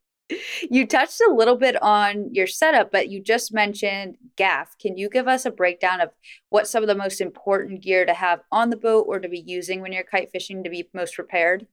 you 0.69 0.87
touched 0.87 1.21
a 1.21 1.33
little 1.33 1.55
bit 1.55 1.81
on 1.81 2.33
your 2.33 2.47
setup, 2.47 2.91
but 2.91 3.09
you 3.09 3.21
just 3.21 3.53
mentioned 3.53 4.17
gaff. 4.35 4.75
Can 4.79 4.97
you 4.97 5.09
give 5.09 5.27
us 5.27 5.45
a 5.45 5.51
breakdown 5.51 6.01
of 6.01 6.09
what 6.49 6.67
some 6.67 6.83
of 6.83 6.87
the 6.87 6.95
most 6.95 7.21
important 7.21 7.81
gear 7.81 8.05
to 8.05 8.13
have 8.13 8.41
on 8.51 8.69
the 8.69 8.77
boat 8.77 9.05
or 9.07 9.19
to 9.19 9.29
be 9.29 9.43
using 9.45 9.81
when 9.81 9.91
you're 9.91 10.03
kite 10.03 10.31
fishing 10.31 10.63
to 10.63 10.69
be 10.69 10.89
most 10.93 11.15
prepared? 11.15 11.67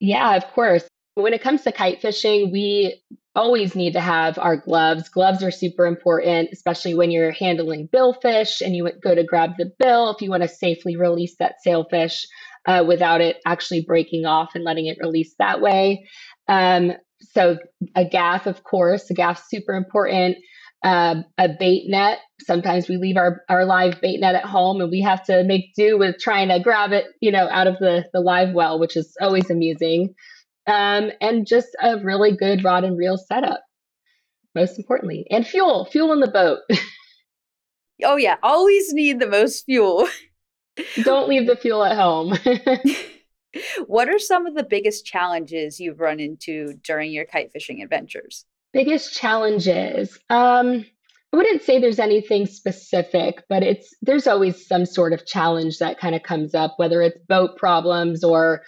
Yeah, 0.00 0.36
of 0.36 0.46
course. 0.48 0.86
When 1.14 1.34
it 1.34 1.42
comes 1.42 1.62
to 1.62 1.72
kite 1.72 2.00
fishing, 2.00 2.52
we 2.52 3.02
always 3.38 3.76
need 3.76 3.92
to 3.92 4.00
have 4.00 4.36
our 4.36 4.56
gloves. 4.56 5.08
Gloves 5.08 5.44
are 5.44 5.52
super 5.52 5.86
important, 5.86 6.50
especially 6.52 6.94
when 6.94 7.12
you're 7.12 7.30
handling 7.30 7.88
billfish 7.88 8.60
and 8.60 8.74
you 8.74 8.90
go 9.00 9.14
to 9.14 9.22
grab 9.22 9.52
the 9.56 9.72
bill 9.78 10.10
if 10.10 10.20
you 10.20 10.28
want 10.28 10.42
to 10.42 10.48
safely 10.48 10.96
release 10.96 11.36
that 11.38 11.54
sailfish 11.62 12.26
uh, 12.66 12.84
without 12.86 13.20
it 13.20 13.36
actually 13.46 13.80
breaking 13.80 14.26
off 14.26 14.50
and 14.56 14.64
letting 14.64 14.86
it 14.86 14.98
release 15.00 15.36
that 15.38 15.60
way. 15.60 16.04
Um, 16.48 16.92
so 17.20 17.58
a 17.94 18.04
gaff, 18.04 18.46
of 18.46 18.64
course, 18.64 19.08
a 19.08 19.14
gaff 19.14 19.42
super 19.48 19.74
important. 19.74 20.36
Uh, 20.84 21.22
a 21.38 21.48
bait 21.48 21.84
net. 21.88 22.18
Sometimes 22.40 22.88
we 22.88 22.98
leave 22.98 23.16
our, 23.16 23.42
our 23.48 23.64
live 23.64 24.00
bait 24.00 24.20
net 24.20 24.36
at 24.36 24.44
home 24.44 24.80
and 24.80 24.90
we 24.92 25.00
have 25.00 25.24
to 25.24 25.42
make 25.42 25.74
do 25.74 25.98
with 25.98 26.16
trying 26.20 26.48
to 26.48 26.60
grab 26.60 26.92
it, 26.92 27.06
you 27.20 27.32
know, 27.32 27.48
out 27.50 27.66
of 27.66 27.76
the, 27.78 28.04
the 28.12 28.20
live 28.20 28.52
well, 28.52 28.78
which 28.78 28.96
is 28.96 29.12
always 29.20 29.50
amusing. 29.50 30.14
Um, 30.68 31.10
and 31.22 31.46
just 31.46 31.68
a 31.82 31.96
really 31.98 32.36
good 32.36 32.62
rod 32.62 32.84
and 32.84 32.98
reel 32.98 33.16
setup, 33.16 33.62
most 34.54 34.78
importantly, 34.78 35.26
and 35.30 35.46
fuel, 35.46 35.86
fuel 35.86 36.12
in 36.12 36.20
the 36.20 36.28
boat. 36.28 36.58
oh, 38.04 38.16
yeah, 38.16 38.36
always 38.42 38.92
need 38.92 39.18
the 39.18 39.26
most 39.26 39.64
fuel. 39.64 40.06
Don't 41.02 41.28
leave 41.28 41.46
the 41.46 41.56
fuel 41.56 41.82
at 41.82 41.96
home. 41.96 42.38
what 43.86 44.10
are 44.10 44.18
some 44.18 44.46
of 44.46 44.54
the 44.54 44.62
biggest 44.62 45.06
challenges 45.06 45.80
you've 45.80 46.00
run 46.00 46.20
into 46.20 46.74
during 46.84 47.12
your 47.12 47.24
kite 47.24 47.50
fishing 47.50 47.82
adventures? 47.82 48.44
Biggest 48.74 49.14
challenges. 49.14 50.18
Um, 50.28 50.84
I 51.32 51.36
wouldn't 51.36 51.62
say 51.62 51.78
there's 51.78 51.98
anything 51.98 52.44
specific, 52.44 53.42
but 53.48 53.62
it's 53.62 53.94
there's 54.02 54.26
always 54.26 54.66
some 54.66 54.84
sort 54.84 55.14
of 55.14 55.26
challenge 55.26 55.78
that 55.78 55.98
kind 55.98 56.14
of 56.14 56.22
comes 56.22 56.54
up, 56.54 56.74
whether 56.76 57.00
it's 57.00 57.18
boat 57.26 57.56
problems 57.56 58.22
or 58.22 58.62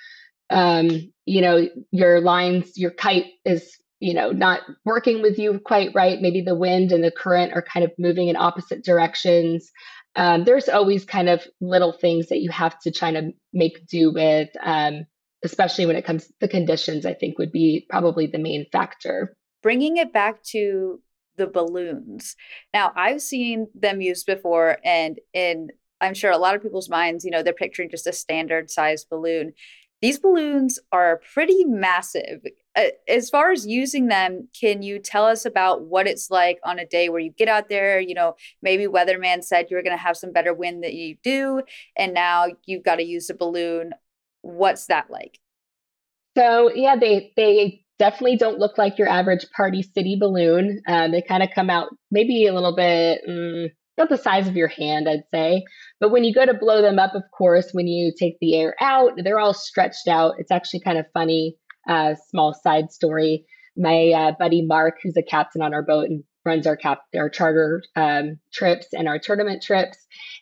um, 0.50 1.12
you 1.26 1.40
know, 1.40 1.68
your 1.90 2.20
lines, 2.20 2.76
your 2.76 2.90
kite 2.90 3.26
is, 3.44 3.76
you 4.00 4.14
know, 4.14 4.32
not 4.32 4.60
working 4.84 5.22
with 5.22 5.38
you 5.38 5.60
quite 5.64 5.90
right. 5.94 6.20
Maybe 6.20 6.42
the 6.42 6.54
wind 6.54 6.92
and 6.92 7.04
the 7.04 7.10
current 7.10 7.52
are 7.52 7.62
kind 7.62 7.84
of 7.84 7.92
moving 7.98 8.28
in 8.28 8.36
opposite 8.36 8.84
directions 8.84 9.70
um, 10.16 10.44
there's 10.44 10.68
always 10.68 11.04
kind 11.04 11.28
of 11.28 11.46
little 11.60 11.92
things 11.92 12.28
that 12.28 12.40
you 12.40 12.50
have 12.50 12.78
to 12.80 12.90
try 12.90 13.12
to 13.12 13.32
make 13.52 13.86
do 13.86 14.12
with, 14.12 14.48
um, 14.62 15.06
especially 15.44 15.86
when 15.86 15.96
it 15.96 16.04
comes 16.04 16.26
to 16.26 16.32
the 16.40 16.48
conditions, 16.48 17.06
I 17.06 17.14
think 17.14 17.38
would 17.38 17.52
be 17.52 17.86
probably 17.88 18.26
the 18.26 18.38
main 18.38 18.66
factor. 18.72 19.36
Bringing 19.62 19.98
it 19.98 20.12
back 20.12 20.42
to 20.44 21.00
the 21.36 21.46
balloons. 21.46 22.34
Now, 22.74 22.92
I've 22.96 23.22
seen 23.22 23.68
them 23.74 24.00
used 24.00 24.26
before, 24.26 24.78
and 24.84 25.18
in 25.32 25.68
I'm 26.02 26.14
sure 26.14 26.30
a 26.30 26.38
lot 26.38 26.54
of 26.54 26.62
people's 26.62 26.88
minds, 26.88 27.24
you 27.24 27.30
know, 27.30 27.42
they're 27.42 27.52
picturing 27.52 27.90
just 27.90 28.06
a 28.06 28.12
standard 28.12 28.70
size 28.70 29.04
balloon. 29.04 29.52
These 30.02 30.18
balloons 30.18 30.78
are 30.92 31.20
pretty 31.32 31.64
massive. 31.64 32.42
Uh, 32.74 32.84
as 33.08 33.28
far 33.28 33.50
as 33.52 33.66
using 33.66 34.06
them, 34.06 34.48
can 34.58 34.82
you 34.82 34.98
tell 34.98 35.26
us 35.26 35.44
about 35.44 35.82
what 35.82 36.06
it's 36.06 36.30
like 36.30 36.58
on 36.64 36.78
a 36.78 36.86
day 36.86 37.08
where 37.08 37.20
you 37.20 37.30
get 37.30 37.48
out 37.48 37.68
there? 37.68 38.00
You 38.00 38.14
know, 38.14 38.36
maybe 38.62 38.86
weatherman 38.86 39.44
said 39.44 39.66
you 39.68 39.76
were 39.76 39.82
going 39.82 39.96
to 39.96 40.02
have 40.02 40.16
some 40.16 40.32
better 40.32 40.54
wind 40.54 40.82
that 40.84 40.94
you 40.94 41.16
do, 41.22 41.62
and 41.96 42.14
now 42.14 42.46
you've 42.64 42.84
got 42.84 42.96
to 42.96 43.04
use 43.04 43.28
a 43.28 43.34
balloon. 43.34 43.92
What's 44.42 44.86
that 44.86 45.10
like? 45.10 45.38
So 46.36 46.72
yeah, 46.74 46.96
they 46.96 47.32
they 47.36 47.84
definitely 47.98 48.36
don't 48.36 48.58
look 48.58 48.78
like 48.78 48.98
your 48.98 49.08
average 49.08 49.44
party 49.54 49.82
city 49.82 50.16
balloon. 50.18 50.80
Um, 50.88 51.12
they 51.12 51.20
kind 51.20 51.42
of 51.42 51.50
come 51.54 51.68
out 51.68 51.90
maybe 52.10 52.46
a 52.46 52.54
little 52.54 52.74
bit. 52.74 53.20
Mm, 53.28 53.70
about 54.00 54.08
the 54.08 54.22
size 54.22 54.48
of 54.48 54.56
your 54.56 54.68
hand, 54.68 55.08
I'd 55.08 55.24
say. 55.32 55.64
But 56.00 56.10
when 56.10 56.24
you 56.24 56.32
go 56.32 56.46
to 56.46 56.54
blow 56.54 56.80
them 56.82 56.98
up, 56.98 57.14
of 57.14 57.22
course, 57.36 57.70
when 57.72 57.86
you 57.86 58.12
take 58.18 58.38
the 58.40 58.56
air 58.56 58.74
out, 58.80 59.12
they're 59.18 59.38
all 59.38 59.54
stretched 59.54 60.08
out. 60.08 60.34
It's 60.38 60.50
actually 60.50 60.80
kind 60.80 60.98
of 60.98 61.06
funny. 61.12 61.56
Uh, 61.88 62.14
small 62.28 62.54
side 62.54 62.90
story. 62.90 63.44
My 63.76 64.10
uh, 64.10 64.32
buddy 64.38 64.62
Mark, 64.64 64.96
who's 65.02 65.16
a 65.16 65.22
captain 65.22 65.62
on 65.62 65.72
our 65.74 65.82
boat 65.82 66.08
and 66.08 66.22
runs 66.44 66.66
our 66.66 66.76
cap 66.76 67.02
our 67.14 67.28
charter 67.28 67.82
um, 67.96 68.38
trips 68.52 68.88
and 68.92 69.08
our 69.08 69.18
tournament 69.18 69.62
trips. 69.62 69.98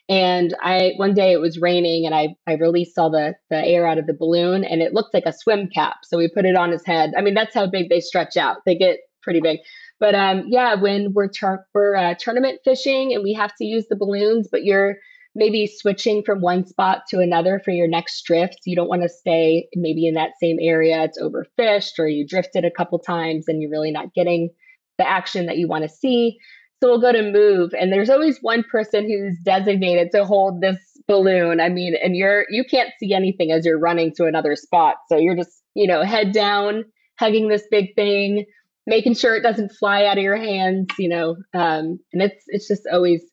And 0.07 0.55
I 0.61 0.93
one 0.95 1.13
day 1.13 1.31
it 1.31 1.41
was 1.41 1.59
raining 1.59 2.05
and 2.05 2.15
I 2.15 2.35
I 2.47 2.53
released 2.53 2.97
all 2.97 3.09
the 3.09 3.35
the 3.49 3.65
air 3.65 3.87
out 3.87 3.97
of 3.97 4.07
the 4.07 4.13
balloon 4.13 4.63
and 4.63 4.81
it 4.81 4.93
looked 4.93 5.13
like 5.13 5.25
a 5.25 5.33
swim 5.33 5.69
cap. 5.73 5.97
So 6.03 6.17
we 6.17 6.29
put 6.29 6.45
it 6.45 6.55
on 6.55 6.71
his 6.71 6.85
head. 6.85 7.11
I 7.17 7.21
mean 7.21 7.33
that's 7.33 7.55
how 7.55 7.67
big 7.67 7.89
they 7.89 7.99
stretch 7.99 8.37
out. 8.37 8.57
They 8.65 8.75
get 8.75 8.99
pretty 9.21 9.41
big. 9.41 9.59
But 9.99 10.15
um, 10.15 10.45
yeah, 10.47 10.75
when 10.75 11.13
we're 11.13 11.29
we're 11.73 11.95
uh, 11.95 12.15
tournament 12.17 12.61
fishing 12.63 13.13
and 13.13 13.23
we 13.23 13.33
have 13.33 13.53
to 13.57 13.65
use 13.65 13.85
the 13.89 13.95
balloons, 13.95 14.47
but 14.51 14.63
you're 14.63 14.95
maybe 15.35 15.67
switching 15.67 16.23
from 16.23 16.41
one 16.41 16.65
spot 16.65 17.03
to 17.09 17.19
another 17.19 17.61
for 17.63 17.71
your 17.71 17.87
next 17.87 18.23
drift. 18.23 18.59
You 18.65 18.75
don't 18.75 18.89
want 18.89 19.03
to 19.03 19.09
stay 19.09 19.67
maybe 19.75 20.07
in 20.07 20.15
that 20.15 20.31
same 20.41 20.57
area. 20.59 21.03
It's 21.03 21.21
overfished 21.21 21.99
or 21.99 22.07
you 22.07 22.25
drifted 22.25 22.65
a 22.65 22.71
couple 22.71 22.97
times 22.99 23.47
and 23.47 23.61
you're 23.61 23.71
really 23.71 23.91
not 23.91 24.13
getting 24.13 24.49
the 24.97 25.07
action 25.07 25.45
that 25.45 25.57
you 25.57 25.67
want 25.67 25.83
to 25.83 25.89
see. 25.89 26.39
So 26.81 26.89
we'll 26.89 27.01
go 27.01 27.11
to 27.11 27.31
move, 27.31 27.73
and 27.77 27.91
there's 27.91 28.09
always 28.09 28.39
one 28.41 28.63
person 28.63 29.03
who's 29.03 29.37
designated 29.43 30.11
to 30.13 30.23
hold 30.23 30.61
this 30.61 30.79
balloon. 31.09 31.59
I 31.59 31.67
mean, 31.67 31.93
and 32.01 32.15
you're 32.15 32.45
you 32.49 32.63
can't 32.63 32.91
see 32.99 33.13
anything 33.13 33.51
as 33.51 33.65
you're 33.65 33.79
running 33.79 34.13
to 34.15 34.25
another 34.25 34.55
spot. 34.55 34.95
So 35.09 35.17
you're 35.17 35.35
just, 35.35 35.61
you 35.75 35.87
know, 35.87 36.03
head 36.03 36.31
down, 36.31 36.85
hugging 37.19 37.49
this 37.49 37.63
big 37.69 37.95
thing, 37.95 38.45
making 38.89 39.13
sure 39.13 39.35
it 39.35 39.43
doesn't 39.43 39.71
fly 39.71 40.05
out 40.05 40.17
of 40.17 40.23
your 40.23 40.35
hands, 40.35 40.87
you 40.97 41.07
know. 41.07 41.37
Um, 41.53 41.99
and 42.11 42.21
it's 42.21 42.43
it's 42.47 42.67
just 42.67 42.87
always 42.91 43.23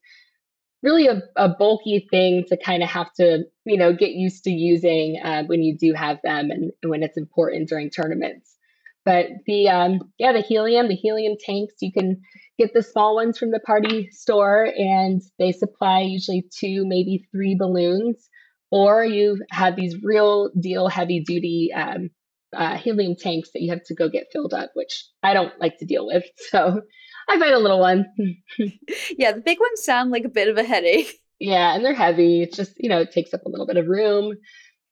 really 0.83 1.09
a, 1.09 1.23
a 1.37 1.49
bulky 1.49 2.07
thing 2.11 2.45
to 2.49 2.57
kind 2.57 2.83
of 2.83 2.89
have 2.89 3.13
to, 3.15 3.45
you 3.65 3.77
know, 3.77 3.93
get 3.93 4.11
used 4.11 4.45
to 4.45 4.51
using 4.51 5.21
uh, 5.25 5.43
when 5.45 5.63
you 5.63 5.77
do 5.77 5.95
have 5.95 6.19
them 6.23 6.51
and, 6.51 6.71
and, 6.83 6.91
when 6.91 7.03
it's 7.03 7.17
important 7.17 7.69
during 7.69 7.91
tournaments. 7.91 8.55
But 9.05 9.27
the 9.47 9.69
um, 9.69 10.01
yeah, 10.19 10.33
the 10.33 10.41
helium, 10.41 10.89
the 10.89 10.95
helium 10.95 11.37
tanks, 11.45 11.75
you 11.81 11.93
can 11.93 12.21
get 12.59 12.75
the 12.75 12.83
small 12.83 13.15
ones 13.15 13.39
from 13.39 13.51
the 13.51 13.61
party 13.61 14.11
store, 14.11 14.69
and 14.77 15.23
they 15.39 15.53
supply 15.53 16.01
usually 16.01 16.45
two, 16.57 16.85
maybe 16.87 17.27
three 17.31 17.57
balloons. 17.59 18.29
Or 18.73 19.05
you 19.05 19.39
have 19.53 19.77
these 19.77 20.03
real 20.03 20.51
deal 20.61 20.89
heavy 20.89 21.21
duty 21.21 21.71
um, 21.73 22.11
uh, 22.55 22.77
helium 22.77 23.17
tanks 23.19 23.51
that 23.53 23.63
you 23.63 23.71
have 23.71 23.85
to 23.85 23.95
go 23.95 24.09
get 24.09 24.29
filled 24.33 24.55
up, 24.55 24.71
which 24.75 25.07
I 25.23 25.35
don't 25.35 25.59
like 25.61 25.79
to 25.79 25.87
deal 25.87 26.07
with. 26.07 26.25
So 26.51 26.81
I 27.29 27.39
find 27.39 27.55
a 27.55 27.59
little 27.59 27.81
one. 27.81 28.07
yeah, 29.19 29.33
the 29.33 29.41
big 29.41 29.59
ones 29.59 29.83
sound 29.83 30.13
like 30.13 30.25
a 30.25 30.29
bit 30.29 30.49
of 30.49 30.57
a 30.59 30.63
headache. 30.63 31.13
Yeah, 31.41 31.75
and 31.75 31.85
they're 31.85 31.93
heavy. 31.93 32.43
It's 32.43 32.57
just, 32.57 32.73
you 32.79 32.89
know, 32.89 33.01
it 33.01 33.13
takes 33.13 33.35
up 33.35 33.45
a 33.45 33.49
little 33.49 33.67
bit 33.67 33.77
of 33.77 33.89
room. 33.89 34.37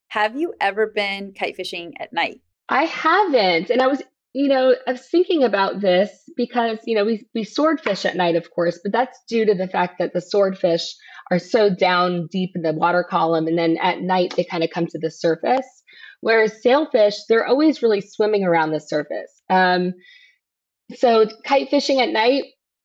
Have 0.09 0.37
you 0.37 0.53
ever 0.61 0.89
been 0.89 1.33
kite 1.33 1.57
fishing 1.57 1.95
at 2.01 2.13
night? 2.13 2.41
I 2.69 2.85
haven't. 2.85 3.71
And 3.71 3.81
I 3.81 3.87
was, 3.87 4.03
you 4.33 4.49
know, 4.49 4.75
I 4.87 4.93
was 4.93 5.09
thinking 5.09 5.45
about 5.45 5.81
this 5.81 6.11
because, 6.37 6.79
you 6.87 6.97
know, 6.97 7.05
we, 7.05 7.27
we 7.35 7.45
swordfish 7.45 8.05
at 8.05 8.17
night, 8.17 8.37
of 8.37 8.51
course, 8.51 8.81
but 8.83 8.93
that's 8.93 9.19
due 9.29 9.47
to 9.47 9.55
the 9.55 9.69
fact 9.69 9.99
that 9.99 10.13
the 10.13 10.21
swordfish 10.21 10.95
are 11.31 11.39
so 11.39 11.75
down 11.75 12.27
deep 12.31 12.51
in 12.55 12.63
the 12.63 12.73
water 12.73 13.05
column. 13.09 13.47
And 13.47 13.59
then 13.59 13.79
at 13.81 14.01
night, 14.01 14.35
they 14.37 14.45
kind 14.45 14.65
of 14.65 14.71
come 14.71 14.87
to 14.89 14.99
the 14.99 15.11
surface. 15.11 15.67
Whereas 16.25 16.63
sailfish, 16.63 17.17
they're 17.29 17.47
always 17.47 17.83
really 17.83 18.01
swimming 18.03 18.45
around 18.45 18.73
the 18.73 18.81
surface. 18.81 19.43
Um, 19.51 19.95
So 20.95 21.27
kite 21.45 21.71
fishing 21.71 22.01
at 22.01 22.11
night 22.11 22.45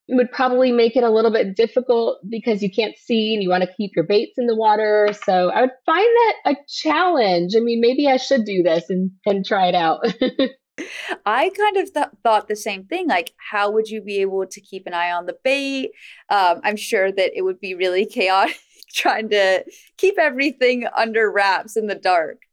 would 0.09 0.31
probably 0.31 0.71
make 0.71 0.95
it 0.95 1.03
a 1.03 1.09
little 1.09 1.31
bit 1.31 1.55
difficult 1.55 2.19
because 2.29 2.63
you 2.63 2.71
can't 2.71 2.97
see 2.97 3.33
and 3.33 3.43
you 3.43 3.49
want 3.49 3.63
to 3.63 3.73
keep 3.77 3.91
your 3.95 4.05
baits 4.05 4.37
in 4.37 4.47
the 4.47 4.55
water. 4.55 5.09
So 5.25 5.49
I 5.51 5.61
would 5.61 5.71
find 5.85 6.07
that 6.07 6.35
a 6.47 6.55
challenge. 6.67 7.55
I 7.55 7.59
mean, 7.59 7.79
maybe 7.81 8.07
I 8.07 8.17
should 8.17 8.45
do 8.45 8.63
this 8.63 8.89
and, 8.89 9.11
and 9.25 9.45
try 9.45 9.67
it 9.67 9.75
out. 9.75 10.01
I 11.25 11.51
kind 11.51 11.77
of 11.77 11.93
th- 11.93 12.07
thought 12.23 12.47
the 12.47 12.55
same 12.55 12.85
thing. 12.85 13.07
Like, 13.07 13.33
how 13.51 13.71
would 13.71 13.89
you 13.89 14.01
be 14.01 14.21
able 14.21 14.47
to 14.47 14.61
keep 14.61 14.87
an 14.87 14.93
eye 14.93 15.11
on 15.11 15.25
the 15.25 15.37
bait? 15.43 15.91
Um, 16.29 16.61
I'm 16.63 16.77
sure 16.77 17.11
that 17.11 17.37
it 17.37 17.43
would 17.43 17.59
be 17.59 17.75
really 17.75 18.05
chaotic 18.05 18.57
trying 18.93 19.29
to 19.29 19.63
keep 19.97 20.17
everything 20.17 20.85
under 20.95 21.31
wraps 21.31 21.77
in 21.77 21.87
the 21.87 21.95
dark. 21.95 22.43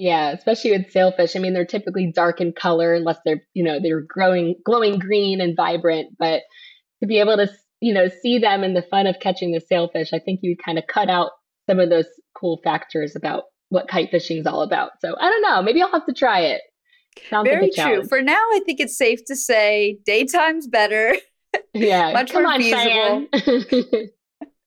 Yeah, 0.00 0.30
especially 0.30 0.70
with 0.70 0.90
sailfish. 0.90 1.36
I 1.36 1.40
mean, 1.40 1.52
they're 1.52 1.66
typically 1.66 2.10
dark 2.10 2.40
in 2.40 2.54
color 2.54 2.94
unless 2.94 3.18
they're, 3.22 3.42
you 3.52 3.62
know, 3.62 3.78
they're 3.82 4.00
growing, 4.00 4.54
glowing 4.64 4.98
green 4.98 5.42
and 5.42 5.54
vibrant. 5.54 6.16
But 6.18 6.40
to 7.02 7.06
be 7.06 7.18
able 7.20 7.36
to, 7.36 7.50
you 7.82 7.92
know, 7.92 8.08
see 8.22 8.38
them 8.38 8.62
and 8.62 8.74
the 8.74 8.80
fun 8.80 9.06
of 9.06 9.20
catching 9.20 9.52
the 9.52 9.60
sailfish, 9.60 10.14
I 10.14 10.18
think 10.18 10.40
you 10.42 10.56
kind 10.56 10.78
of 10.78 10.86
cut 10.86 11.10
out 11.10 11.32
some 11.68 11.78
of 11.78 11.90
those 11.90 12.06
cool 12.34 12.62
factors 12.64 13.14
about 13.14 13.44
what 13.68 13.88
kite 13.88 14.10
fishing 14.10 14.38
is 14.38 14.46
all 14.46 14.62
about. 14.62 14.92
So 15.02 15.14
I 15.20 15.28
don't 15.28 15.42
know. 15.42 15.60
Maybe 15.60 15.82
I'll 15.82 15.92
have 15.92 16.06
to 16.06 16.14
try 16.14 16.40
it. 16.40 16.62
Sounds 17.28 17.46
Very 17.46 17.70
like 17.76 17.86
true. 17.86 18.02
For 18.08 18.22
now, 18.22 18.32
I 18.32 18.62
think 18.64 18.80
it's 18.80 18.96
safe 18.96 19.22
to 19.26 19.36
say 19.36 19.98
daytime's 20.06 20.66
better. 20.66 21.14
Yeah, 21.74 22.12
much 22.12 22.32
more 22.32 22.46
on, 22.46 22.60
feasible. 22.60 23.26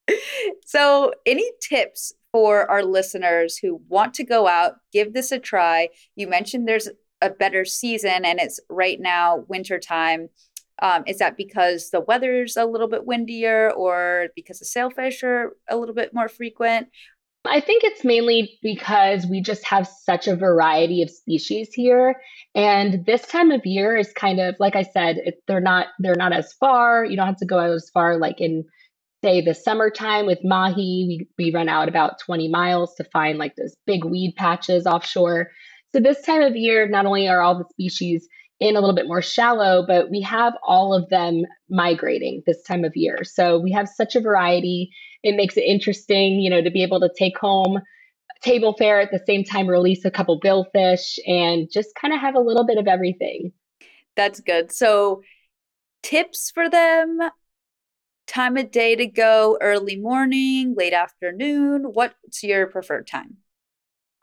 so, 0.65 1.13
any 1.25 1.49
tips 1.61 2.13
for 2.33 2.69
our 2.69 2.83
listeners 2.83 3.57
who 3.57 3.79
want 3.87 4.13
to 4.15 4.25
go 4.25 4.47
out, 4.47 4.73
give 4.91 5.13
this 5.13 5.31
a 5.31 5.39
try? 5.39 5.87
You 6.15 6.27
mentioned 6.27 6.67
there's 6.67 6.89
a 7.21 7.29
better 7.29 7.63
season, 7.63 8.25
and 8.25 8.39
it's 8.39 8.59
right 8.69 8.99
now 8.99 9.45
wintertime. 9.47 10.27
Um, 10.81 11.03
is 11.07 11.19
that 11.19 11.37
because 11.37 11.91
the 11.91 12.01
weather's 12.01 12.57
a 12.57 12.65
little 12.65 12.89
bit 12.89 13.05
windier, 13.05 13.71
or 13.71 14.27
because 14.35 14.59
the 14.59 14.65
sailfish 14.65 15.23
are 15.23 15.55
a 15.69 15.77
little 15.77 15.95
bit 15.95 16.13
more 16.13 16.27
frequent? 16.27 16.89
I 17.45 17.59
think 17.59 17.83
it's 17.83 18.05
mainly 18.05 18.57
because 18.61 19.25
we 19.27 19.41
just 19.41 19.65
have 19.65 19.87
such 19.87 20.27
a 20.27 20.35
variety 20.35 21.01
of 21.03 21.09
species 21.09 21.73
here. 21.73 22.15
And 22.55 23.05
this 23.05 23.27
time 23.27 23.51
of 23.51 23.65
year 23.65 23.97
is 23.97 24.13
kind 24.13 24.39
of 24.39 24.55
like 24.59 24.75
I 24.75 24.83
said, 24.83 25.17
it, 25.17 25.43
they're 25.47 25.59
not 25.59 25.87
they're 25.99 26.15
not 26.15 26.31
as 26.31 26.53
far. 26.53 27.03
You 27.03 27.17
don't 27.17 27.27
have 27.27 27.37
to 27.37 27.45
go 27.45 27.59
as 27.59 27.89
far 27.93 28.17
like 28.17 28.39
in 28.39 28.63
say 29.23 29.41
the 29.41 29.53
summertime 29.53 30.25
with 30.25 30.39
mahi, 30.43 31.05
we, 31.07 31.27
we 31.37 31.53
run 31.53 31.69
out 31.69 31.87
about 31.87 32.19
20 32.19 32.49
miles 32.49 32.93
to 32.95 33.03
find 33.05 33.37
like 33.37 33.55
those 33.55 33.75
big 33.85 34.03
weed 34.03 34.33
patches 34.37 34.85
offshore. 34.85 35.49
So 35.93 36.01
this 36.01 36.21
time 36.21 36.41
of 36.41 36.55
year, 36.55 36.87
not 36.87 37.05
only 37.05 37.27
are 37.27 37.41
all 37.41 37.57
the 37.57 37.69
species 37.69 38.27
in 38.59 38.75
a 38.75 38.79
little 38.79 38.95
bit 38.95 39.07
more 39.07 39.21
shallow, 39.21 39.85
but 39.87 40.09
we 40.09 40.21
have 40.21 40.53
all 40.65 40.93
of 40.93 41.09
them 41.09 41.43
migrating 41.69 42.43
this 42.45 42.61
time 42.63 42.83
of 42.83 42.95
year. 42.95 43.23
So 43.23 43.59
we 43.59 43.71
have 43.71 43.87
such 43.87 44.15
a 44.15 44.21
variety. 44.21 44.89
It 45.23 45.35
makes 45.35 45.57
it 45.57 45.61
interesting, 45.61 46.39
you 46.39 46.49
know, 46.49 46.61
to 46.61 46.71
be 46.71 46.83
able 46.83 46.99
to 46.99 47.09
take 47.17 47.37
home 47.37 47.79
table 48.41 48.75
fare 48.77 48.99
at 48.99 49.09
the 49.09 49.23
same 49.25 49.43
time 49.43 49.67
release 49.67 50.03
a 50.03 50.11
couple 50.11 50.39
billfish 50.39 51.17
and 51.25 51.69
just 51.71 51.95
kind 51.95 52.13
of 52.13 52.19
have 52.19 52.35
a 52.35 52.39
little 52.39 52.65
bit 52.65 52.77
of 52.77 52.87
everything. 52.87 53.53
That's 54.15 54.41
good. 54.41 54.71
So 54.71 55.21
tips 56.03 56.51
for 56.53 56.69
them 56.69 57.19
time 58.27 58.57
of 58.57 58.71
day 58.71 58.95
to 58.95 59.05
go 59.05 59.57
early 59.61 59.95
morning, 59.95 60.75
late 60.77 60.93
afternoon? 60.93 61.83
What's 61.93 62.43
your 62.43 62.67
preferred 62.67 63.07
time? 63.07 63.37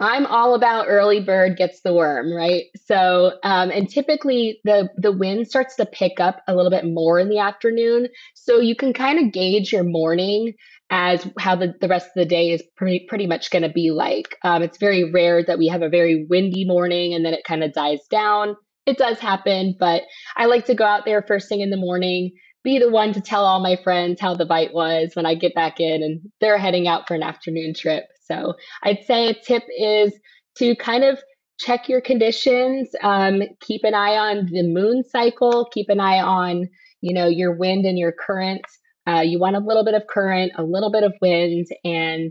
I'm 0.02 0.25
all 0.25 0.54
about 0.54 0.87
early 0.88 1.21
bird 1.21 1.59
gets 1.59 1.83
the 1.83 1.92
worm, 1.92 2.33
right? 2.33 2.64
So, 2.87 3.33
um, 3.45 3.71
and 3.71 3.88
typically 3.88 4.59
the 4.64 4.88
the 4.97 5.12
wind 5.12 5.47
starts 5.47 5.76
to 5.76 5.85
pick 5.85 6.19
up 6.19 6.42
a 6.49 6.57
little 6.57 6.71
bit 6.71 6.87
more 6.87 7.19
in 7.19 7.28
the 7.28 7.38
afternoon, 7.38 8.09
so 8.35 8.61
you 8.61 8.75
can 8.75 8.95
kind 8.95 9.19
of 9.19 9.33
gauge 9.33 9.73
your 9.73 9.85
morning 9.85 10.54
as 10.90 11.28
how 11.38 11.54
the, 11.54 11.75
the 11.80 11.88
rest 11.88 12.07
of 12.07 12.14
the 12.16 12.25
day 12.25 12.50
is 12.50 12.62
pretty 12.76 13.07
pretty 13.09 13.27
much 13.27 13.51
going 13.51 13.62
to 13.62 13.68
be 13.68 13.90
like. 13.90 14.37
Um, 14.42 14.62
it's 14.62 14.79
very 14.79 15.11
rare 15.11 15.44
that 15.44 15.59
we 15.59 15.68
have 15.68 15.83
a 15.83 15.88
very 15.90 16.25
windy 16.29 16.64
morning 16.64 17.12
and 17.12 17.25
then 17.25 17.35
it 17.35 17.44
kind 17.44 17.62
of 17.62 17.75
dies 17.75 18.01
down. 18.11 18.57
It 18.87 18.96
does 18.96 19.18
happen, 19.18 19.77
but 19.79 20.03
I 20.37 20.46
like 20.46 20.64
to 20.66 20.75
go 20.75 20.85
out 20.85 21.05
there 21.05 21.22
first 21.22 21.48
thing 21.48 21.61
in 21.61 21.70
the 21.70 21.77
morning, 21.77 22.33
be 22.62 22.79
the 22.79 22.90
one 22.90 23.12
to 23.12 23.20
tell 23.20 23.44
all 23.44 23.61
my 23.61 23.77
friends 23.77 24.20
how 24.20 24.35
the 24.35 24.44
bite 24.44 24.75
was 24.75 25.12
when 25.14 25.27
I 25.27 25.35
get 25.35 25.55
back 25.55 25.81
in 25.81 26.03
and 26.03 26.20
they're 26.40 26.59
heading 26.59 26.87
out 26.87 27.09
for 27.09 27.14
an 27.14 27.23
afternoon 27.23 27.75
trip. 27.75 28.05
So 28.25 28.55
I'd 28.83 29.05
say 29.05 29.29
a 29.29 29.35
tip 29.35 29.62
is 29.79 30.12
to 30.59 30.77
kind 30.77 31.05
of 31.05 31.18
check 31.59 31.88
your 31.88 32.01
conditions, 32.01 32.90
um, 33.03 33.42
keep 33.61 33.83
an 33.85 33.94
eye 33.94 34.16
on 34.16 34.46
the 34.46 34.62
moon 34.62 35.05
cycle, 35.05 35.68
keep 35.73 35.88
an 35.88 36.01
eye 36.01 36.20
on, 36.20 36.68
you 37.01 37.14
know, 37.14 37.29
your 37.29 37.55
wind 37.55 37.85
and 37.87 37.99
your 37.99 38.12
current. 38.12 38.62
Uh, 39.07 39.20
you 39.20 39.38
want 39.38 39.57
a 39.57 39.61
little 39.61 39.85
bit 39.85 39.94
of 39.94 40.07
current, 40.07 40.53
a 40.57 40.62
little 40.62 40.90
bit 40.90 41.03
of 41.03 41.14
wind, 41.20 41.66
and 41.85 42.31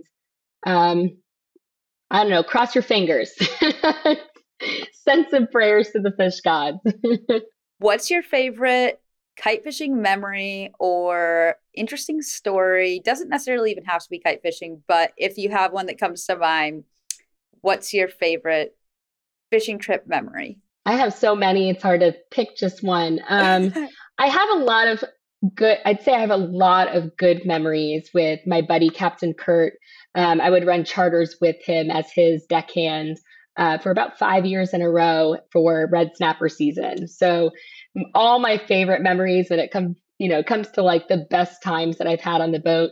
um, 0.65 1.09
I 2.11 2.21
don't 2.21 2.29
know, 2.29 2.43
cross 2.43 2.75
your 2.75 2.83
fingers. 2.83 3.31
Send 4.93 5.27
some 5.31 5.47
prayers 5.47 5.89
to 5.91 5.99
the 5.99 6.11
fish 6.17 6.41
gods. 6.41 6.77
What's 7.79 8.11
your 8.11 8.23
favorite 8.23 9.01
kite 9.41 9.63
fishing 9.63 10.01
memory 10.01 10.71
or 10.79 11.55
interesting 11.73 12.21
story. 12.21 13.01
Doesn't 13.03 13.29
necessarily 13.29 13.71
even 13.71 13.85
have 13.85 14.03
to 14.03 14.09
be 14.09 14.19
kite 14.19 14.41
fishing 14.41 14.83
but 14.87 15.13
if 15.17 15.37
you 15.37 15.49
have 15.49 15.71
one 15.71 15.85
that 15.87 15.99
comes 15.99 16.25
to 16.25 16.35
mind 16.35 16.83
what's 17.61 17.93
your 17.93 18.07
favorite 18.07 18.75
fishing 19.51 19.79
trip 19.79 20.07
memory? 20.07 20.59
I 20.85 20.93
have 20.95 21.13
so 21.13 21.35
many. 21.35 21.69
It's 21.69 21.83
hard 21.83 21.99
to 22.01 22.15
pick 22.31 22.55
just 22.55 22.83
one. 22.83 23.19
Um, 23.27 23.73
i 24.17 24.27
have 24.27 24.49
a 24.49 24.63
lot 24.63 24.87
of 24.89 25.03
good 25.55 25.77
i'd 25.85 26.01
say 26.01 26.13
i 26.13 26.19
have 26.19 26.29
a 26.29 26.35
lot 26.35 26.93
of 26.93 27.15
good 27.15 27.45
memories 27.45 28.09
with 28.13 28.41
my 28.45 28.61
buddy 28.61 28.89
captain 28.89 29.33
kurt. 29.33 29.73
Um, 30.15 30.41
i 30.41 30.49
would 30.49 30.67
run 30.67 30.83
charters 30.83 31.37
with 31.39 31.55
him 31.63 31.89
as 31.89 32.11
his 32.13 32.45
deckhand 32.47 33.17
uh, 33.59 33.77
for 33.77 33.91
about 33.91 34.17
five 34.17 34.45
years 34.45 34.73
in 34.73 34.81
a 34.81 34.89
row 34.89 35.35
for 35.51 35.87
red 35.91 36.11
snapper 36.15 36.47
season. 36.47 37.07
So 37.09 37.51
all 38.13 38.39
my 38.39 38.57
favorite 38.57 39.01
memories 39.01 39.49
when 39.49 39.59
it 39.59 39.71
comes, 39.71 39.97
you 40.17 40.29
know, 40.29 40.43
comes 40.43 40.69
to 40.71 40.83
like 40.83 41.07
the 41.07 41.25
best 41.29 41.63
times 41.63 41.97
that 41.97 42.07
I've 42.07 42.21
had 42.21 42.41
on 42.41 42.51
the 42.51 42.59
boat 42.59 42.91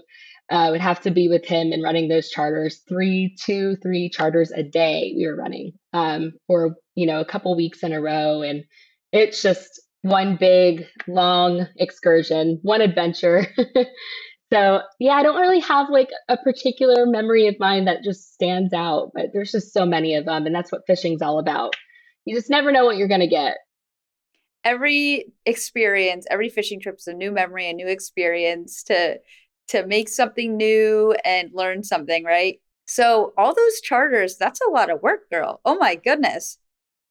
uh, 0.50 0.70
would 0.72 0.82
have 0.82 1.02
to 1.02 1.12
be 1.12 1.28
with 1.28 1.46
him 1.46 1.72
and 1.72 1.84
running 1.84 2.08
those 2.08 2.30
charters. 2.30 2.82
Three, 2.88 3.36
two, 3.44 3.76
three 3.82 4.10
charters 4.10 4.52
a 4.52 4.64
day 4.64 5.14
we 5.16 5.28
were 5.28 5.36
running 5.36 5.74
um, 5.94 6.34
for 6.48 6.76
you 6.96 7.06
know 7.06 7.20
a 7.20 7.26
couple 7.26 7.56
weeks 7.56 7.84
in 7.84 7.94
a 7.94 8.02
row, 8.02 8.42
and 8.42 8.64
it's 9.12 9.42
just 9.42 9.82
one 10.02 10.38
big 10.38 10.86
long 11.08 11.68
excursion, 11.78 12.60
one 12.62 12.82
adventure. 12.82 13.46
so 14.54 14.82
yeah, 15.00 15.14
I 15.14 15.24
don't 15.24 15.42
really 15.42 15.60
have 15.60 15.90
like 15.90 16.10
a 16.30 16.38
particular 16.38 17.06
memory 17.06 17.48
of 17.48 17.56
mine 17.60 17.86
that 17.86 18.04
just 18.04 18.34
stands 18.34 18.74
out, 18.74 19.12
but 19.14 19.28
there's 19.34 19.52
just 19.52 19.74
so 19.74 19.86
many 19.86 20.16
of 20.16 20.26
them, 20.26 20.46
and 20.46 20.56
that's 20.56 20.72
what 20.72 20.88
fishing's 20.88 21.22
all 21.22 21.40
about. 21.40 21.74
You 22.26 22.36
just 22.36 22.50
never 22.50 22.72
know 22.72 22.86
what 22.86 22.98
you're 22.98 23.08
gonna 23.10 23.28
get 23.28 23.58
every 24.64 25.32
experience, 25.46 26.26
every 26.30 26.50
fishing 26.50 26.80
trip 26.80 26.98
is 27.00 27.08
a 27.08 27.14
new 27.14 27.32
memory, 27.32 27.70
a 27.70 27.74
new 27.74 27.88
experience 27.88 28.84
to 28.84 29.20
to 29.70 29.86
make 29.86 30.08
something 30.08 30.56
new 30.56 31.14
and 31.26 31.52
learn 31.54 31.84
something, 31.84 32.24
right? 32.24 32.60
So 32.86 33.34
all 33.38 33.54
those 33.54 33.82
charters, 33.82 34.38
that's 34.38 34.62
a 34.66 34.72
lot 34.72 34.90
of 34.90 35.02
work, 35.02 35.30
girl. 35.30 35.60
Oh 35.66 35.78
my 35.78 35.96
goodness. 35.96 36.58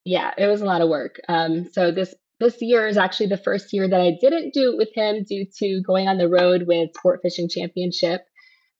Yeah, 0.04 0.32
it 0.38 0.46
was 0.46 0.62
a 0.62 0.64
lot 0.64 0.80
of 0.80 0.88
work. 0.88 1.20
Um, 1.28 1.68
so 1.72 1.90
this 1.90 2.14
this 2.38 2.60
year 2.60 2.86
is 2.86 2.98
actually 2.98 3.28
the 3.28 3.38
first 3.38 3.72
year 3.72 3.88
that 3.88 4.00
I 4.00 4.16
didn't 4.20 4.52
do 4.52 4.70
it 4.72 4.76
with 4.76 4.90
him 4.94 5.24
due 5.24 5.46
to 5.58 5.82
going 5.82 6.06
on 6.08 6.18
the 6.18 6.28
road 6.28 6.64
with 6.66 6.90
Sport 6.94 7.20
Fishing 7.22 7.48
Championship. 7.48 8.22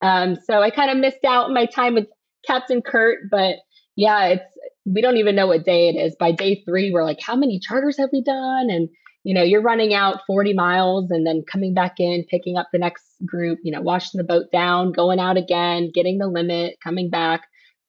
Um, 0.02 0.37
so 0.37 0.61
I 0.61 0.70
kind 0.70 0.90
of 0.90 0.98
missed 0.98 1.24
out 1.26 1.50
my 1.50 1.66
time 1.66 1.94
with 1.94 2.07
Captain 2.46 2.83
Kurt, 2.83 3.31
but 3.31 3.57
yeah, 3.96 4.26
it's 4.26 4.44
we 4.87 5.03
don't 5.03 5.16
even 5.16 5.35
know 5.35 5.49
what 5.49 5.64
day 5.64 5.88
it 5.88 5.96
is. 5.96 6.16
By 6.18 6.33
day 6.33 6.62
three, 6.64 6.90
we're 6.90 7.05
like, 7.05 7.20
how 7.20 7.37
many 7.37 7.59
charters 7.59 7.99
have 7.99 8.11
we 8.12 8.22
done? 8.22 8.70
And 8.70 8.88
you 9.27 9.35
know, 9.35 9.42
you're 9.42 9.61
running 9.61 9.92
out 9.92 10.20
40 10.25 10.55
miles 10.55 11.11
and 11.11 11.27
then 11.27 11.42
coming 11.51 11.75
back 11.75 11.94
in, 11.99 12.25
picking 12.31 12.57
up 12.57 12.68
the 12.72 12.79
next 12.79 13.03
group, 13.25 13.59
you 13.64 13.72
know, 13.72 13.81
washing 13.81 14.18
the 14.18 14.25
boat 14.25 14.53
down, 14.53 14.92
going 14.92 15.18
out 15.18 15.37
again, 15.37 15.90
getting 15.92 16.18
the 16.18 16.29
limit, 16.29 16.77
coming 16.81 17.11
back. 17.11 17.42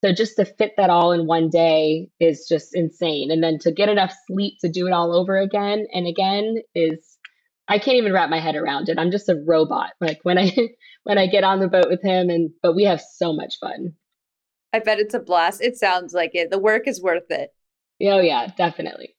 So 0.03 0.11
just 0.11 0.37
to 0.37 0.45
fit 0.45 0.73
that 0.77 0.89
all 0.89 1.11
in 1.11 1.27
one 1.27 1.51
day 1.51 2.09
is 2.19 2.47
just 2.49 2.75
insane. 2.75 3.29
And 3.29 3.43
then 3.43 3.59
to 3.59 3.71
get 3.71 3.87
enough 3.87 4.15
sleep 4.25 4.55
to 4.61 4.69
do 4.69 4.87
it 4.87 4.93
all 4.93 5.15
over 5.15 5.37
again 5.37 5.85
and 5.93 6.07
again 6.07 6.55
is 6.73 7.17
I 7.67 7.77
can't 7.77 7.97
even 7.97 8.13
wrap 8.13 8.31
my 8.31 8.39
head 8.39 8.55
around 8.55 8.89
it. 8.89 8.97
I'm 8.97 9.11
just 9.11 9.29
a 9.29 9.39
robot. 9.45 9.91
Like 10.01 10.19
when 10.23 10.39
I 10.39 10.51
when 11.03 11.19
I 11.19 11.27
get 11.27 11.43
on 11.43 11.59
the 11.59 11.67
boat 11.67 11.87
with 11.87 12.01
him 12.01 12.31
and 12.31 12.49
but 12.63 12.75
we 12.75 12.85
have 12.85 12.99
so 12.99 13.31
much 13.31 13.59
fun. 13.59 13.93
I 14.77 14.79
bet 14.79 14.99
it's 14.99 15.15
a 15.15 15.19
blast. 15.19 15.59
It 15.59 15.75
sounds 15.75 16.13
like 16.13 16.35
it. 16.35 16.51
The 16.51 16.59
work 16.59 16.87
is 16.87 17.01
worth 17.01 17.31
it. 17.31 17.49
Oh, 18.03 18.19
yeah, 18.19 18.47
definitely. 18.55 19.15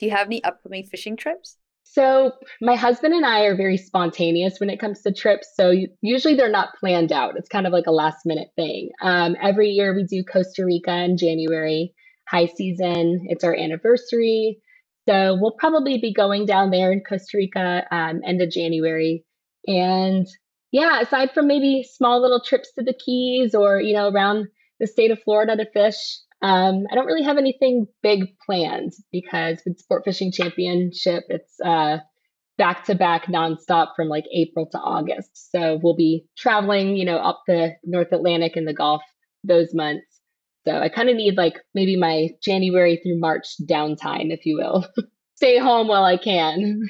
Do 0.00 0.06
you 0.06 0.12
have 0.12 0.26
any 0.26 0.42
upcoming 0.42 0.84
fishing 0.84 1.16
trips? 1.16 1.56
So, 1.84 2.32
my 2.60 2.74
husband 2.74 3.14
and 3.14 3.24
I 3.24 3.42
are 3.42 3.54
very 3.54 3.76
spontaneous 3.76 4.58
when 4.58 4.68
it 4.68 4.80
comes 4.80 5.02
to 5.02 5.12
trips. 5.12 5.48
So, 5.54 5.72
usually 6.02 6.34
they're 6.34 6.50
not 6.50 6.74
planned 6.80 7.12
out. 7.12 7.36
It's 7.36 7.48
kind 7.48 7.64
of 7.64 7.72
like 7.72 7.86
a 7.86 7.92
last 7.92 8.26
minute 8.26 8.48
thing. 8.56 8.90
Um, 9.02 9.36
every 9.40 9.68
year 9.68 9.94
we 9.94 10.02
do 10.02 10.24
Costa 10.24 10.64
Rica 10.64 11.04
in 11.04 11.16
January, 11.16 11.94
high 12.28 12.46
season. 12.46 13.24
It's 13.28 13.44
our 13.44 13.54
anniversary. 13.54 14.58
So 15.08 15.38
we'll 15.40 15.52
probably 15.52 15.98
be 15.98 16.12
going 16.12 16.46
down 16.46 16.72
there 16.72 16.90
in 16.90 17.02
Costa 17.08 17.36
Rica 17.36 17.86
um, 17.92 18.20
end 18.26 18.42
of 18.42 18.50
January. 18.50 19.24
And 19.68 20.26
yeah, 20.72 21.00
aside 21.00 21.30
from 21.32 21.46
maybe 21.46 21.86
small 21.88 22.20
little 22.20 22.40
trips 22.40 22.72
to 22.72 22.82
the 22.82 22.92
Keys 22.92 23.54
or, 23.54 23.80
you 23.80 23.94
know, 23.94 24.10
around 24.10 24.48
the 24.80 24.86
state 24.86 25.10
of 25.10 25.22
Florida 25.22 25.56
to 25.56 25.66
fish, 25.72 26.20
um, 26.42 26.84
I 26.90 26.94
don't 26.94 27.06
really 27.06 27.24
have 27.24 27.38
anything 27.38 27.86
big 28.02 28.26
planned 28.44 28.92
because 29.10 29.62
with 29.66 29.78
Sport 29.78 30.02
Fishing 30.04 30.32
Championship, 30.32 31.24
it's 31.28 31.58
uh, 31.64 31.98
back 32.58 32.84
to 32.84 32.94
back 32.94 33.26
nonstop 33.26 33.88
from 33.96 34.08
like 34.08 34.24
April 34.34 34.68
to 34.72 34.78
August. 34.78 35.50
So 35.50 35.78
we'll 35.82 35.96
be 35.96 36.26
traveling, 36.36 36.96
you 36.96 37.04
know, 37.04 37.16
up 37.16 37.42
the 37.46 37.76
North 37.84 38.12
Atlantic 38.12 38.56
and 38.56 38.68
the 38.68 38.74
Gulf 38.74 39.02
those 39.44 39.74
months. 39.74 40.06
So 40.66 40.78
I 40.78 40.88
kind 40.88 41.08
of 41.08 41.16
need 41.16 41.36
like 41.36 41.54
maybe 41.74 41.96
my 41.96 42.28
January 42.42 43.00
through 43.02 43.20
March 43.20 43.46
downtime, 43.68 44.32
if 44.32 44.44
you 44.44 44.56
will. 44.56 44.86
Stay 45.36 45.58
home 45.58 45.86
while 45.86 46.04
I 46.04 46.16
can. 46.16 46.80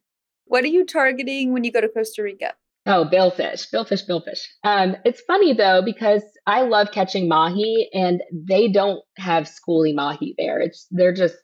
what 0.44 0.64
are 0.64 0.68
you 0.68 0.84
targeting 0.84 1.52
when 1.52 1.64
you 1.64 1.72
go 1.72 1.80
to 1.80 1.88
Costa 1.88 2.22
Rica? 2.22 2.54
Oh, 2.86 3.08
billfish, 3.10 3.70
billfish, 3.72 4.06
billfish. 4.06 4.40
Um, 4.62 4.96
it's 5.04 5.22
funny 5.22 5.54
though 5.54 5.80
because 5.82 6.22
I 6.46 6.62
love 6.62 6.90
catching 6.92 7.28
mahi, 7.28 7.88
and 7.94 8.22
they 8.30 8.68
don't 8.68 9.02
have 9.16 9.48
schoolie 9.48 9.94
mahi 9.94 10.34
there. 10.36 10.60
It's 10.60 10.86
they're 10.90 11.14
just 11.14 11.36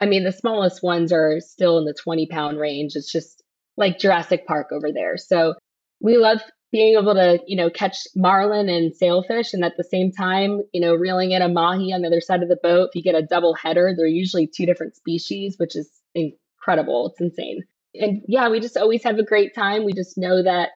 I 0.00 0.06
mean, 0.06 0.24
the 0.24 0.32
smallest 0.32 0.82
ones 0.82 1.12
are 1.12 1.40
still 1.40 1.78
in 1.78 1.84
the 1.84 1.94
20 1.94 2.26
pound 2.26 2.58
range. 2.58 2.92
It's 2.94 3.10
just 3.10 3.42
like 3.76 3.98
Jurassic 3.98 4.46
Park 4.46 4.68
over 4.72 4.92
there. 4.92 5.16
So 5.16 5.54
we 6.00 6.16
love 6.16 6.40
being 6.70 6.98
able 6.98 7.14
to, 7.14 7.40
you 7.46 7.56
know, 7.56 7.70
catch 7.70 7.96
marlin 8.14 8.68
and 8.68 8.94
sailfish 8.94 9.54
and 9.54 9.64
at 9.64 9.76
the 9.76 9.84
same 9.84 10.12
time, 10.12 10.60
you 10.72 10.80
know, 10.80 10.94
reeling 10.94 11.32
in 11.32 11.42
a 11.42 11.48
mahi 11.48 11.92
on 11.92 12.02
the 12.02 12.08
other 12.08 12.20
side 12.20 12.42
of 12.42 12.48
the 12.48 12.58
boat. 12.62 12.90
If 12.90 12.94
you 12.94 13.02
get 13.02 13.14
a 13.14 13.26
double 13.26 13.54
header, 13.54 13.94
they're 13.96 14.06
usually 14.06 14.46
two 14.46 14.66
different 14.66 14.94
species, 14.94 15.56
which 15.58 15.74
is 15.74 15.90
incredible. 16.14 17.08
It's 17.08 17.20
insane. 17.20 17.62
And 17.94 18.22
yeah, 18.28 18.48
we 18.50 18.60
just 18.60 18.76
always 18.76 19.02
have 19.04 19.18
a 19.18 19.24
great 19.24 19.54
time. 19.54 19.84
We 19.84 19.94
just 19.94 20.18
know 20.18 20.42
that 20.42 20.70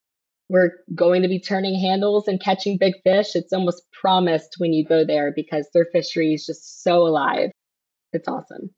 we're 0.53 0.73
going 0.95 1.23
to 1.23 1.29
be 1.29 1.41
turning 1.41 1.81
handles 1.81 2.29
and 2.29 2.39
catching 2.39 2.77
big 2.77 2.93
fish. 3.03 3.35
It's 3.35 3.55
almost 3.55 3.91
promised 3.91 4.57
when 4.59 4.75
you 4.75 4.85
go 4.85 5.03
there 5.03 5.33
because 5.35 5.67
their 5.73 5.87
fishery 5.87 6.35
is 6.35 6.45
just 6.45 6.83
so 6.83 7.07
alive. 7.07 7.51
It's 8.13 8.29
awesome. 8.29 8.69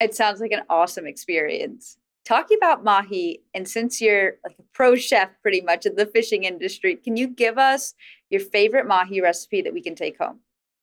It 0.00 0.14
sounds 0.14 0.40
like 0.40 0.52
an 0.52 0.62
awesome 0.70 1.06
experience. 1.06 1.98
Talking 2.24 2.56
about 2.56 2.82
mahi, 2.82 3.42
and 3.54 3.68
since 3.68 4.00
you're 4.00 4.36
like 4.42 4.56
a 4.58 4.62
pro 4.72 4.96
chef 4.96 5.28
pretty 5.42 5.60
much 5.60 5.84
in 5.84 5.96
the 5.96 6.06
fishing 6.06 6.44
industry, 6.44 6.96
can 6.96 7.18
you 7.18 7.28
give 7.28 7.58
us 7.58 7.92
your 8.30 8.40
favorite 8.40 8.88
mahi 8.88 9.20
recipe 9.20 9.60
that 9.60 9.74
we 9.74 9.82
can 9.82 9.94
take 9.94 10.16
home? 10.16 10.40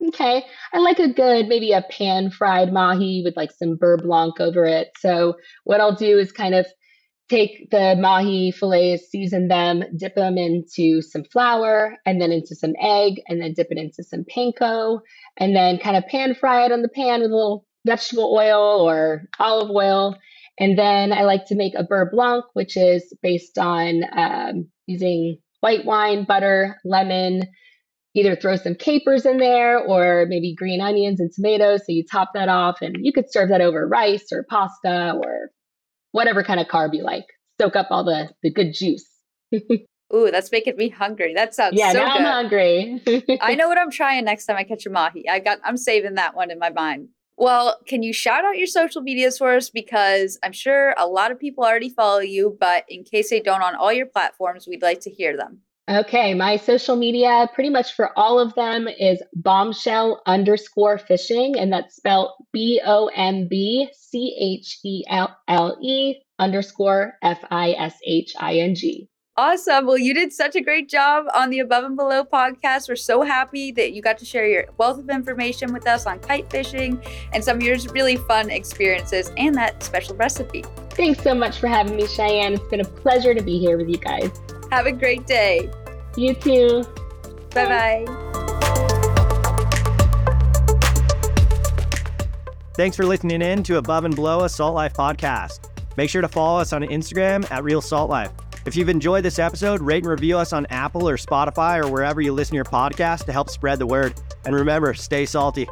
Okay. 0.09 0.45
I 0.73 0.77
like 0.77 0.99
a 0.99 1.11
good, 1.11 1.47
maybe 1.47 1.71
a 1.71 1.83
pan 1.89 2.29
fried 2.29 2.71
mahi 2.71 3.23
with 3.25 3.35
like 3.35 3.51
some 3.51 3.77
beurre 3.77 3.97
blanc 3.97 4.39
over 4.39 4.63
it. 4.63 4.89
So, 4.99 5.33
what 5.63 5.81
I'll 5.81 5.95
do 5.95 6.19
is 6.19 6.31
kind 6.31 6.53
of 6.53 6.67
take 7.33 7.69
the 7.71 7.95
mahi 7.99 8.51
fillets, 8.51 9.09
season 9.09 9.47
them, 9.47 9.83
dip 9.97 10.13
them 10.13 10.37
into 10.37 11.01
some 11.01 11.23
flour 11.23 11.97
and 12.05 12.21
then 12.21 12.31
into 12.31 12.55
some 12.55 12.73
egg, 12.79 13.21
and 13.27 13.41
then 13.41 13.53
dip 13.53 13.67
it 13.71 13.77
into 13.77 14.03
some 14.03 14.23
panko, 14.23 14.99
and 15.37 15.55
then 15.55 15.79
kind 15.79 15.97
of 15.97 16.05
pan 16.07 16.35
fry 16.35 16.65
it 16.65 16.71
on 16.71 16.83
the 16.83 16.89
pan 16.89 17.21
with 17.21 17.31
a 17.31 17.35
little 17.35 17.65
vegetable 17.87 18.35
oil 18.35 18.87
or 18.87 19.23
olive 19.39 19.71
oil. 19.71 20.15
And 20.59 20.77
then 20.77 21.11
I 21.11 21.23
like 21.23 21.47
to 21.47 21.55
make 21.55 21.73
a 21.75 21.83
beurre 21.83 22.11
blanc, 22.11 22.45
which 22.53 22.77
is 22.77 23.11
based 23.23 23.57
on 23.57 24.03
um, 24.15 24.67
using 24.85 25.39
white 25.61 25.85
wine, 25.85 26.25
butter, 26.25 26.77
lemon, 26.85 27.47
either 28.13 28.35
throw 28.35 28.57
some 28.57 28.75
capers 28.75 29.25
in 29.25 29.37
there 29.37 29.79
or 29.79 30.27
maybe 30.29 30.53
green 30.53 30.81
onions 30.81 31.19
and 31.19 31.31
tomatoes. 31.33 31.79
So 31.79 31.93
you 31.93 32.03
top 32.05 32.29
that 32.35 32.49
off 32.49 32.83
and 32.83 32.97
you 33.01 33.11
could 33.11 33.31
serve 33.31 33.49
that 33.49 33.61
over 33.61 33.87
rice 33.87 34.31
or 34.31 34.45
pasta 34.47 35.15
or 35.17 35.49
whatever 36.13 36.43
kind 36.43 36.61
of 36.61 36.67
carb 36.67 36.93
you 36.93 37.03
like. 37.03 37.25
Soak 37.59 37.75
up 37.75 37.87
all 37.91 38.05
the, 38.05 38.29
the 38.41 38.49
good 38.49 38.73
juice. 38.73 39.05
Ooh, 40.15 40.29
that's 40.31 40.51
making 40.51 40.77
me 40.77 40.89
hungry. 40.89 41.33
That 41.33 41.53
sounds 41.53 41.75
yeah. 41.75 41.91
So 41.91 41.99
now 41.99 42.13
good. 42.13 42.21
I'm 42.21 42.25
hungry. 42.25 43.39
I 43.41 43.55
know 43.55 43.67
what 43.67 43.77
I'm 43.77 43.91
trying 43.91 44.25
next 44.25 44.45
time 44.45 44.55
I 44.55 44.63
catch 44.63 44.85
a 44.85 44.89
mahi. 44.89 45.27
I 45.27 45.39
got. 45.39 45.59
I'm 45.63 45.77
saving 45.77 46.15
that 46.15 46.35
one 46.35 46.51
in 46.51 46.59
my 46.59 46.69
mind. 46.69 47.09
Well, 47.35 47.79
can 47.87 48.03
you 48.03 48.13
shout 48.13 48.45
out 48.45 48.57
your 48.57 48.67
social 48.67 49.01
medias 49.01 49.39
for 49.39 49.55
us? 49.55 49.71
Because 49.71 50.37
I'm 50.43 50.51
sure 50.51 50.93
a 50.99 51.07
lot 51.07 51.31
of 51.31 51.39
people 51.39 51.63
already 51.63 51.89
follow 51.89 52.19
you, 52.19 52.55
but 52.59 52.85
in 52.87 53.03
case 53.03 53.31
they 53.31 53.39
don't 53.39 53.63
on 53.63 53.75
all 53.75 53.91
your 53.91 54.05
platforms, 54.05 54.67
we'd 54.67 54.83
like 54.83 54.99
to 55.01 55.09
hear 55.09 55.35
them. 55.35 55.61
Okay, 55.89 56.33
my 56.33 56.55
social 56.55 56.95
media, 56.95 57.49
pretty 57.53 57.69
much 57.69 57.93
for 57.93 58.17
all 58.17 58.39
of 58.39 58.55
them, 58.55 58.87
is 58.87 59.21
bombchelle 59.37 60.19
underscore 60.25 60.97
fishing, 60.97 61.59
and 61.59 61.73
that's 61.73 61.97
spelled 61.97 62.31
B 62.53 62.81
O 62.85 63.07
M 63.13 63.47
B 63.49 63.89
C 63.93 64.33
H 64.39 64.79
E 64.85 65.03
L 65.09 65.35
L 65.49 65.77
E 65.81 66.15
underscore 66.39 67.15
F 67.21 67.43
I 67.51 67.71
S 67.71 67.97
H 68.05 68.33
I 68.39 68.59
N 68.59 68.75
G. 68.75 69.09
Awesome. 69.35 69.87
Well, 69.87 69.97
you 69.97 70.13
did 70.13 70.31
such 70.31 70.55
a 70.55 70.61
great 70.61 70.87
job 70.87 71.25
on 71.33 71.49
the 71.49 71.57
Above 71.57 71.85
and 71.85 71.95
Below 71.95 72.23
podcast. 72.23 72.87
We're 72.87 72.95
so 72.95 73.23
happy 73.23 73.71
that 73.71 73.93
you 73.93 74.01
got 74.03 74.19
to 74.19 74.25
share 74.25 74.47
your 74.47 74.65
wealth 74.77 74.99
of 74.99 75.09
information 75.09 75.73
with 75.73 75.87
us 75.87 76.05
on 76.05 76.19
kite 76.19 76.51
fishing 76.51 77.01
and 77.33 77.43
some 77.43 77.57
of 77.57 77.63
your 77.63 77.75
really 77.93 78.15
fun 78.15 78.51
experiences 78.51 79.31
and 79.37 79.55
that 79.55 79.81
special 79.81 80.15
recipe. 80.17 80.63
Thanks 80.91 81.23
so 81.23 81.33
much 81.33 81.57
for 81.57 81.65
having 81.65 81.95
me, 81.95 82.05
Cheyenne. 82.05 82.53
It's 82.53 82.67
been 82.67 82.81
a 82.81 82.85
pleasure 82.85 83.33
to 83.33 83.41
be 83.41 83.57
here 83.57 83.75
with 83.75 83.89
you 83.89 83.97
guys. 83.97 84.29
Have 84.71 84.85
a 84.85 84.91
great 84.91 85.25
day. 85.25 85.67
You 86.15 86.35
too. 86.35 86.83
Bye 87.55 88.05
bye. 88.05 88.05
Thanks 92.75 92.95
for 92.95 93.05
listening 93.07 93.41
in 93.41 93.63
to 93.63 93.77
Above 93.77 94.05
and 94.05 94.15
Below 94.15 94.43
a 94.43 94.49
Salt 94.49 94.75
Life 94.75 94.93
podcast. 94.93 95.69
Make 95.97 96.11
sure 96.11 96.21
to 96.21 96.27
follow 96.27 96.59
us 96.59 96.71
on 96.71 96.83
Instagram 96.83 97.49
at 97.51 97.63
Real 97.63 97.81
Salt 97.81 98.11
Life. 98.11 98.31
If 98.65 98.77
you've 98.77 98.89
enjoyed 98.89 99.25
this 99.25 99.39
episode, 99.39 99.81
rate 99.81 100.03
and 100.03 100.11
review 100.11 100.37
us 100.37 100.53
on 100.53 100.65
Apple 100.67 101.09
or 101.09 101.17
Spotify 101.17 101.83
or 101.83 101.91
wherever 101.91 102.21
you 102.21 102.31
listen 102.31 102.51
to 102.51 102.55
your 102.55 102.65
podcast 102.65 103.25
to 103.25 103.33
help 103.33 103.49
spread 103.49 103.77
the 103.77 103.85
word. 103.85 104.13
And 104.45 104.55
remember, 104.55 104.93
stay 104.93 105.25
salty. 105.25 105.67